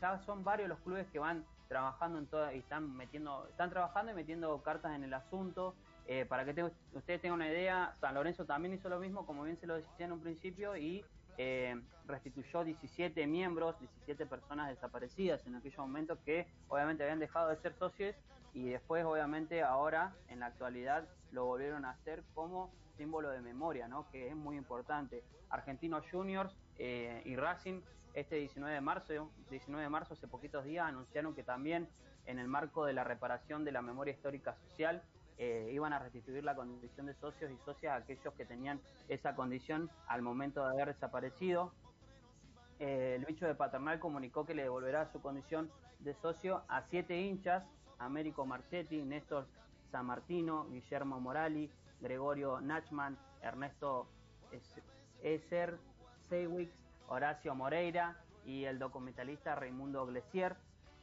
ya 0.00 0.18
son 0.24 0.42
varios 0.42 0.68
los 0.68 0.78
clubes 0.80 1.06
que 1.08 1.18
van 1.18 1.44
trabajando 1.68 2.18
en 2.18 2.26
todo 2.26 2.50
y 2.52 2.58
están 2.58 2.96
metiendo 2.96 3.46
están 3.50 3.68
trabajando 3.68 4.12
y 4.12 4.14
metiendo 4.14 4.62
cartas 4.62 4.94
en 4.94 5.04
el 5.04 5.12
asunto 5.12 5.74
eh, 6.06 6.24
para 6.24 6.44
que 6.44 6.72
ustedes 6.94 7.20
tengan 7.20 7.40
una 7.40 7.48
idea 7.48 7.94
San 8.00 8.14
Lorenzo 8.14 8.46
también 8.46 8.72
hizo 8.72 8.88
lo 8.88 8.98
mismo 8.98 9.26
como 9.26 9.42
bien 9.42 9.58
se 9.58 9.66
lo 9.66 9.74
decía 9.74 10.06
en 10.06 10.12
un 10.12 10.20
principio 10.20 10.76
y 10.76 11.04
eh, 11.38 11.80
restituyó 12.06 12.64
17 12.64 13.26
miembros 13.26 13.78
17 13.80 14.26
personas 14.26 14.68
desaparecidas 14.68 15.44
en 15.46 15.56
aquellos 15.56 15.78
momentos 15.78 16.18
que 16.24 16.46
obviamente 16.68 17.02
habían 17.02 17.18
dejado 17.18 17.48
de 17.48 17.56
ser 17.56 17.74
socios 17.74 18.14
y 18.54 18.70
después 18.70 19.04
obviamente 19.04 19.62
ahora 19.62 20.14
en 20.28 20.40
la 20.40 20.46
actualidad 20.46 21.06
lo 21.32 21.44
volvieron 21.44 21.84
a 21.84 21.90
hacer 21.90 22.22
como 22.34 22.70
símbolo 22.96 23.30
de 23.30 23.40
memoria, 23.40 23.88
¿no? 23.88 24.08
que 24.10 24.28
es 24.28 24.34
muy 24.34 24.56
importante. 24.56 25.22
Argentinos 25.50 26.04
Juniors 26.10 26.56
eh, 26.78 27.22
y 27.24 27.36
Racing 27.36 27.82
este 28.14 28.36
19 28.36 28.74
de 28.74 28.80
marzo, 28.80 29.30
19 29.50 29.82
de 29.82 29.90
marzo 29.90 30.14
hace 30.14 30.26
poquitos 30.26 30.64
días 30.64 30.86
anunciaron 30.86 31.34
que 31.34 31.42
también 31.42 31.86
en 32.24 32.38
el 32.38 32.48
marco 32.48 32.86
de 32.86 32.94
la 32.94 33.04
reparación 33.04 33.64
de 33.64 33.72
la 33.72 33.82
memoria 33.82 34.14
histórica 34.14 34.54
social 34.54 35.02
eh, 35.38 35.70
iban 35.72 35.92
a 35.92 35.98
restituir 35.98 36.44
la 36.44 36.54
condición 36.54 37.06
de 37.06 37.14
socios 37.14 37.50
y 37.50 37.56
socias 37.64 37.92
a 37.92 37.96
aquellos 37.96 38.32
que 38.34 38.46
tenían 38.46 38.80
esa 39.08 39.34
condición 39.34 39.90
al 40.06 40.22
momento 40.22 40.62
de 40.62 40.70
haber 40.70 40.94
desaparecido. 40.94 41.72
Eh, 42.78 43.14
el 43.16 43.24
bicho 43.24 43.46
de 43.46 43.54
Paternal 43.54 43.98
comunicó 43.98 44.44
que 44.44 44.54
le 44.54 44.62
devolverá 44.62 45.10
su 45.12 45.20
condición 45.20 45.70
de 46.00 46.14
socio 46.14 46.62
a 46.68 46.82
siete 46.82 47.18
hinchas, 47.20 47.64
Américo 47.98 48.44
Marchetti, 48.44 49.02
Néstor 49.02 49.46
San 49.90 50.06
Martino, 50.06 50.66
Guillermo 50.68 51.20
Morali, 51.20 51.70
Gregorio 52.00 52.60
Nachman, 52.60 53.16
Ernesto 53.42 54.08
Esser, 55.22 55.78
Seiwix, 56.28 56.72
Horacio 57.08 57.54
Moreira 57.54 58.16
y 58.44 58.64
el 58.64 58.78
documentalista 58.78 59.54
Raimundo 59.54 60.06
Glesier. 60.06 60.56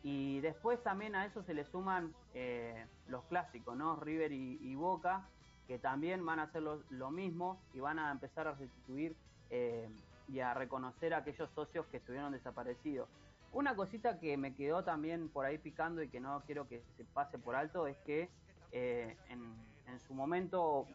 Y 0.04 0.42
después 0.42 0.82
también 0.84 1.16
a 1.16 1.26
eso 1.26 1.44
se 1.44 1.54
le 1.54 1.64
suman 1.66 2.14
eh, 2.34 2.86
los 3.08 3.24
clásicos, 3.26 3.76
¿no? 3.76 3.96
River 3.96 4.32
y, 4.34 4.76
Boca, 4.76 5.28
que 5.66 5.80
también 5.80 6.26
van 6.26 6.40
a 6.40 6.44
hacer 6.44 6.62
lo, 6.62 7.12
mismo 7.12 7.58
y 7.74 7.80
van 7.80 8.00
a 8.00 8.12
empezar 8.12 8.48
a 8.48 8.52
restituir 8.52 9.16
eh, 9.50 9.90
y 10.28 10.42
a 10.42 10.54
reconocer 10.54 11.14
a 11.14 11.20
aquellos 11.20 11.50
socios 11.52 11.86
que 11.88 11.98
estuvieron 11.98 12.34
desaparecidos. 12.34 13.08
Una 13.54 13.76
cosita 13.76 14.20
que 14.20 14.36
me 14.36 14.56
quedó 14.56 14.84
también 14.84 15.30
por 15.30 15.46
ahí 15.46 15.58
picando 15.58 16.02
y 16.02 16.10
que 16.10 16.20
no 16.20 16.42
quiero 16.46 16.68
que 16.68 16.84
se 16.98 17.06
pase 17.06 17.38
por 17.38 17.56
alto 17.56 17.88
es 17.88 17.98
que 18.00 18.30
eh, 18.74 19.16
en, 19.30 19.56
en 19.88 20.00
su 20.02 20.14
momento, 20.14 20.86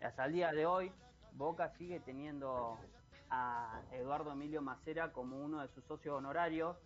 hasta 0.00 0.26
el 0.26 0.34
día 0.34 0.52
de 0.52 0.66
hoy, 0.66 0.92
Boca 1.32 1.70
sigue 1.78 2.00
teniendo 2.00 2.78
a 3.30 3.80
Eduardo 3.92 4.32
Emilio 4.32 4.62
Macera 4.62 5.12
como 5.12 5.38
uno 5.38 5.60
de 5.60 5.68
sus 5.68 5.84
socios 5.84 6.16
honorarios. 6.16 6.76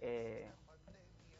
Eh, 0.00 0.50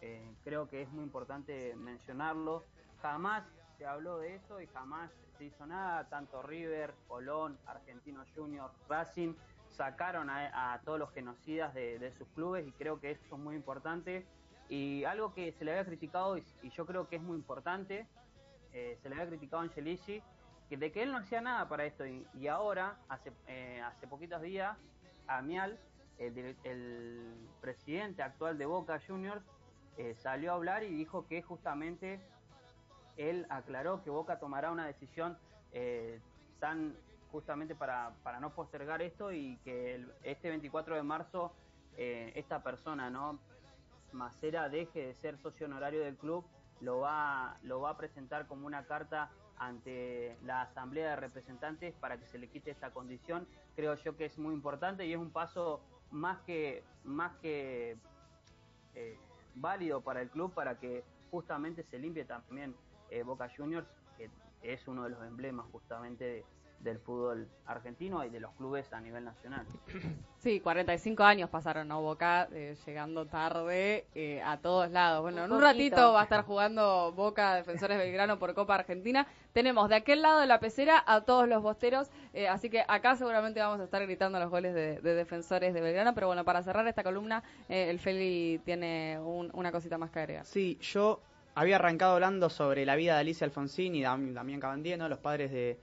eh, 0.00 0.34
creo 0.44 0.68
que 0.68 0.82
es 0.82 0.90
muy 0.90 1.04
importante 1.04 1.74
mencionarlo. 1.76 2.64
Jamás 3.02 3.44
se 3.76 3.86
habló 3.86 4.18
de 4.18 4.34
eso 4.34 4.60
y 4.60 4.66
jamás 4.66 5.10
se 5.38 5.44
hizo 5.44 5.66
nada, 5.66 6.08
tanto 6.08 6.42
River, 6.42 6.94
Colón, 7.08 7.58
Argentino 7.66 8.24
Junior, 8.34 8.70
Racing, 8.88 9.34
sacaron 9.68 10.28
a, 10.28 10.80
todos 10.84 10.98
los 10.98 11.10
genocidas 11.12 11.72
de, 11.74 12.12
sus 12.16 12.28
clubes 12.28 12.66
y 12.66 12.72
creo 12.72 13.00
que 13.00 13.12
eso 13.12 13.22
es 13.36 13.40
muy 13.40 13.56
importante. 13.56 14.26
Y 14.68 15.04
algo 15.04 15.32
que 15.34 15.52
se 15.52 15.64
le 15.64 15.72
había 15.72 15.84
criticado 15.84 16.38
y, 16.38 16.44
yo 16.70 16.86
creo 16.86 17.08
que 17.08 17.16
es 17.16 17.22
muy 17.22 17.36
importante, 17.36 18.06
eh, 18.72 18.98
se 19.02 19.08
le 19.08 19.14
había 19.16 19.28
criticado 19.28 19.62
a 19.62 19.64
Angelici, 19.64 20.22
que 20.68 20.76
de 20.76 20.92
que 20.92 21.02
él 21.02 21.10
no 21.10 21.18
hacía 21.18 21.40
nada 21.40 21.68
para 21.68 21.84
esto 21.84 22.04
y, 22.06 22.46
ahora, 22.46 22.98
hace, 23.08 23.32
eh, 23.48 23.80
hace 23.80 24.06
poquitos 24.06 24.40
días, 24.42 24.76
Amial, 25.26 25.78
el, 26.18 26.56
el, 26.64 27.34
presidente 27.60 28.22
actual 28.22 28.58
de 28.58 28.66
Boca 28.66 29.00
Juniors, 29.06 29.42
eh, 30.00 30.14
salió 30.14 30.52
a 30.52 30.54
hablar 30.54 30.82
y 30.82 30.88
dijo 30.88 31.26
que 31.26 31.42
justamente 31.42 32.20
él 33.18 33.44
aclaró 33.50 34.02
que 34.02 34.08
Boca 34.08 34.38
tomará 34.38 34.70
una 34.70 34.86
decisión 34.86 35.36
eh, 35.72 36.20
tan 36.58 36.96
justamente 37.30 37.74
para, 37.74 38.14
para, 38.22 38.40
no 38.40 38.54
postergar 38.54 39.02
esto 39.02 39.30
y 39.30 39.58
que 39.58 40.02
este 40.22 40.48
24 40.48 40.94
de 40.94 41.02
marzo 41.02 41.52
eh, 41.98 42.32
esta 42.34 42.62
persona, 42.62 43.10
¿no? 43.10 43.38
Macera 44.12 44.70
deje 44.70 45.08
de 45.08 45.14
ser 45.16 45.36
socio 45.36 45.66
honorario 45.66 46.00
del 46.00 46.16
club, 46.16 46.46
lo 46.80 47.00
va, 47.00 47.58
lo 47.62 47.82
va 47.82 47.90
a 47.90 47.96
presentar 47.98 48.46
como 48.46 48.66
una 48.66 48.86
carta 48.86 49.30
ante 49.58 50.38
la 50.44 50.62
Asamblea 50.62 51.10
de 51.10 51.16
Representantes 51.16 51.94
para 52.00 52.16
que 52.16 52.24
se 52.26 52.38
le 52.38 52.48
quite 52.48 52.70
esta 52.70 52.90
condición. 52.90 53.46
Creo 53.76 53.94
yo 53.96 54.16
que 54.16 54.24
es 54.24 54.38
muy 54.38 54.54
importante 54.54 55.04
y 55.04 55.12
es 55.12 55.18
un 55.18 55.30
paso 55.30 55.82
más 56.10 56.38
que, 56.40 56.82
más 57.04 57.36
que 57.42 57.98
válido 59.61 60.01
para 60.01 60.23
el 60.23 60.31
club 60.31 60.53
para 60.55 60.79
que 60.79 61.05
justamente 61.31 61.85
se 61.85 61.99
limpie 61.99 62.25
también 62.25 62.75
eh, 63.11 63.23
Boca 63.23 63.49
Juniors, 63.57 63.87
que 64.16 64.31
es 64.62 64.87
uno 64.88 65.05
de 65.05 65.11
los 65.11 65.23
emblemas 65.25 65.66
justamente 65.73 66.44
del 66.80 66.98
fútbol 66.98 67.48
argentino 67.66 68.24
y 68.24 68.30
de 68.30 68.40
los 68.40 68.52
clubes 68.54 68.92
a 68.92 69.00
nivel 69.00 69.24
nacional. 69.24 69.66
Sí, 70.40 70.58
45 70.58 71.22
años 71.22 71.50
pasaron, 71.50 71.88
¿no? 71.88 72.00
Boca 72.00 72.48
eh, 72.52 72.74
llegando 72.86 73.26
tarde 73.26 74.06
eh, 74.14 74.40
a 74.42 74.56
todos 74.56 74.90
lados. 74.90 75.20
Bueno, 75.20 75.44
en 75.44 75.52
un 75.52 75.60
ratito 75.60 76.14
va 76.14 76.22
a 76.22 76.24
estar 76.24 76.46
jugando 76.46 77.12
Boca 77.12 77.56
Defensores 77.56 77.98
Belgrano 77.98 78.38
por 78.38 78.54
Copa 78.54 78.76
Argentina. 78.76 79.26
Tenemos 79.52 79.90
de 79.90 79.96
aquel 79.96 80.22
lado 80.22 80.40
de 80.40 80.46
la 80.46 80.58
pecera 80.58 81.04
a 81.06 81.20
todos 81.20 81.46
los 81.46 81.62
bosteros, 81.62 82.08
así 82.48 82.70
que 82.70 82.82
acá 82.88 83.16
seguramente 83.16 83.60
vamos 83.60 83.80
a 83.80 83.84
estar 83.84 84.00
gritando 84.00 84.38
los 84.38 84.48
goles 84.48 84.72
de, 84.72 85.02
Defensores 85.02 85.74
de 85.74 85.82
Belgrano. 85.82 86.14
Pero 86.14 86.28
bueno, 86.28 86.42
para 86.42 86.62
cerrar 86.62 86.86
esta 86.86 87.02
columna, 87.02 87.42
el 87.68 87.98
Feli 87.98 88.62
tiene 88.64 89.18
una 89.20 89.70
cosita 89.70 89.98
más 89.98 90.10
que 90.10 90.20
agregar. 90.20 90.46
Sí, 90.46 90.78
yo 90.80 91.20
había 91.54 91.76
arrancado 91.76 92.14
hablando 92.14 92.48
sobre 92.48 92.86
la 92.86 92.96
vida 92.96 93.12
de 93.14 93.20
Alicia 93.20 93.44
Alfonsín 93.44 93.94
y 93.94 94.00
Damián 94.00 94.60
Cabandier, 94.60 94.98
¿no? 94.98 95.06
los 95.08 95.18
padres 95.18 95.50
de, 95.50 95.78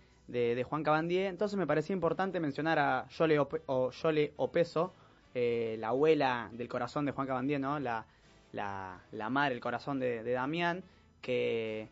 Juan 0.63 0.83
Cabandier. 0.83 1.27
Entonces 1.27 1.57
me 1.57 1.67
parecía 1.67 1.93
importante 1.93 2.39
mencionar 2.39 2.79
a 2.79 3.07
Yole, 3.09 3.39
o 3.39 3.91
Yole 3.91 4.33
Opeso, 4.37 4.93
eh, 5.33 5.77
la 5.79 5.89
abuela 5.89 6.49
del 6.53 6.67
corazón 6.67 7.05
de 7.05 7.11
Juan 7.11 7.27
Cabandier, 7.27 7.59
¿no? 7.59 7.79
la, 7.79 8.05
la, 8.51 9.29
madre, 9.29 9.55
el 9.55 9.61
corazón 9.61 9.99
de, 9.99 10.23
Damián, 10.23 10.83
que, 11.21 11.89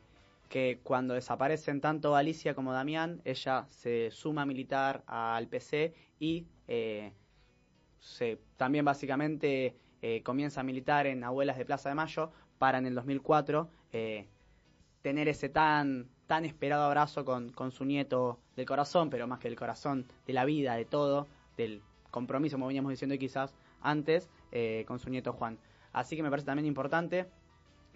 que 0.50 0.80
cuando 0.84 1.13
desaparecen 1.13 1.82
tanto 1.82 2.15
Alicia 2.15 2.56
como 2.56 2.74
Damián, 2.74 3.21
ella 3.26 3.65
se 3.69 4.12
suma 4.12 4.45
militar 4.45 5.04
al 5.08 5.48
PC 5.48 5.93
y 6.19 6.45
eh, 6.67 7.12
se, 8.00 8.39
también 8.58 8.86
básicamente 8.86 9.76
eh, 10.02 10.21
comienza 10.24 10.62
a 10.62 10.63
militar 10.63 11.08
en 11.08 11.24
Abuelas 11.24 11.58
de 11.58 11.65
Plaza 11.65 11.89
de 11.89 11.95
Mayo, 11.95 12.32
para 12.58 12.78
en 12.78 12.86
el 12.86 12.95
2004 12.95 13.69
eh, 13.91 14.28
tener 15.02 15.28
ese 15.28 15.50
tan, 15.50 16.08
tan 16.27 16.45
esperado 16.45 16.83
abrazo 16.83 17.25
con, 17.25 17.51
con 17.51 17.71
su 17.71 17.85
nieto 17.85 18.39
del 18.55 18.65
corazón, 18.65 19.09
pero 19.09 19.27
más 19.27 19.39
que 19.39 19.47
del 19.47 19.57
corazón, 19.57 20.05
de 20.25 20.33
la 20.33 20.45
vida, 20.45 20.75
de 20.75 20.85
todo, 20.85 21.27
del 21.57 21.81
compromiso, 22.11 22.55
como 22.55 22.67
veníamos 22.67 22.91
diciendo 22.91 23.17
quizás 23.17 23.53
antes, 23.81 24.29
eh, 24.51 24.85
con 24.88 24.99
su 24.99 25.09
nieto 25.09 25.33
Juan. 25.33 25.59
Así 25.93 26.15
que 26.15 26.23
me 26.23 26.29
parece 26.29 26.45
también 26.45 26.65
importante 26.65 27.27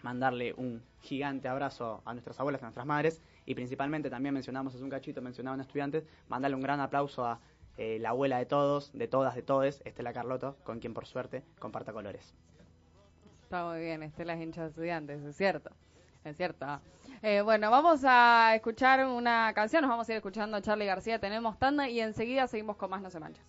mandarle 0.04 0.54
un 0.54 0.82
gigante 1.02 1.48
abrazo 1.48 2.02
a 2.06 2.14
nuestras 2.14 2.40
abuelas, 2.40 2.62
a 2.62 2.66
nuestras 2.66 2.86
madres, 2.86 3.22
y 3.46 3.56
principalmente 3.56 4.10
también 4.10 4.34
mencionamos 4.34 4.76
hace 4.76 4.84
un 4.84 4.90
cachito, 4.90 5.22
mencionaban 5.22 5.60
estudiantes, 5.60 6.06
mandarle 6.28 6.56
un 6.56 6.62
gran 6.62 6.80
aplauso 6.80 7.26
a 7.26 7.40
eh, 7.78 7.98
la 8.00 8.10
abuela 8.10 8.38
de 8.38 8.46
todos, 8.46 8.92
de 8.94 9.08
todas, 9.08 9.36
de 9.36 9.42
todes, 9.42 9.82
Estela 9.86 10.14
Carlotto, 10.14 10.58
con 10.64 10.80
quien 10.80 10.94
por 10.94 11.06
suerte 11.06 11.44
comparta 11.60 11.94
colores. 11.94 12.34
Está 13.44 13.66
muy 13.66 13.80
bien, 13.80 14.04
Estela 14.04 14.34
es 14.34 14.42
hincha 14.42 14.62
de 14.62 14.68
estudiantes, 14.68 15.24
es 15.24 15.36
cierto. 15.36 15.72
Es 16.24 16.38
cierto. 16.38 16.66
Eh, 17.22 17.42
bueno, 17.42 17.70
vamos 17.72 18.02
a 18.06 18.56
escuchar 18.56 19.06
una 19.06 19.52
canción, 19.54 19.82
nos 19.82 19.90
vamos 19.90 20.08
a 20.08 20.12
ir 20.14 20.18
escuchando 20.18 20.58
a 20.58 20.62
Charlie 20.62 20.86
García, 20.86 21.20
tenemos 21.20 21.58
tanda 21.60 21.90
y 21.90 22.00
enseguida 22.00 22.48
seguimos 22.48 22.78
con 22.78 22.90
más 22.90 23.02
No 23.02 23.10
se 23.10 23.20
mancha. 23.20 23.42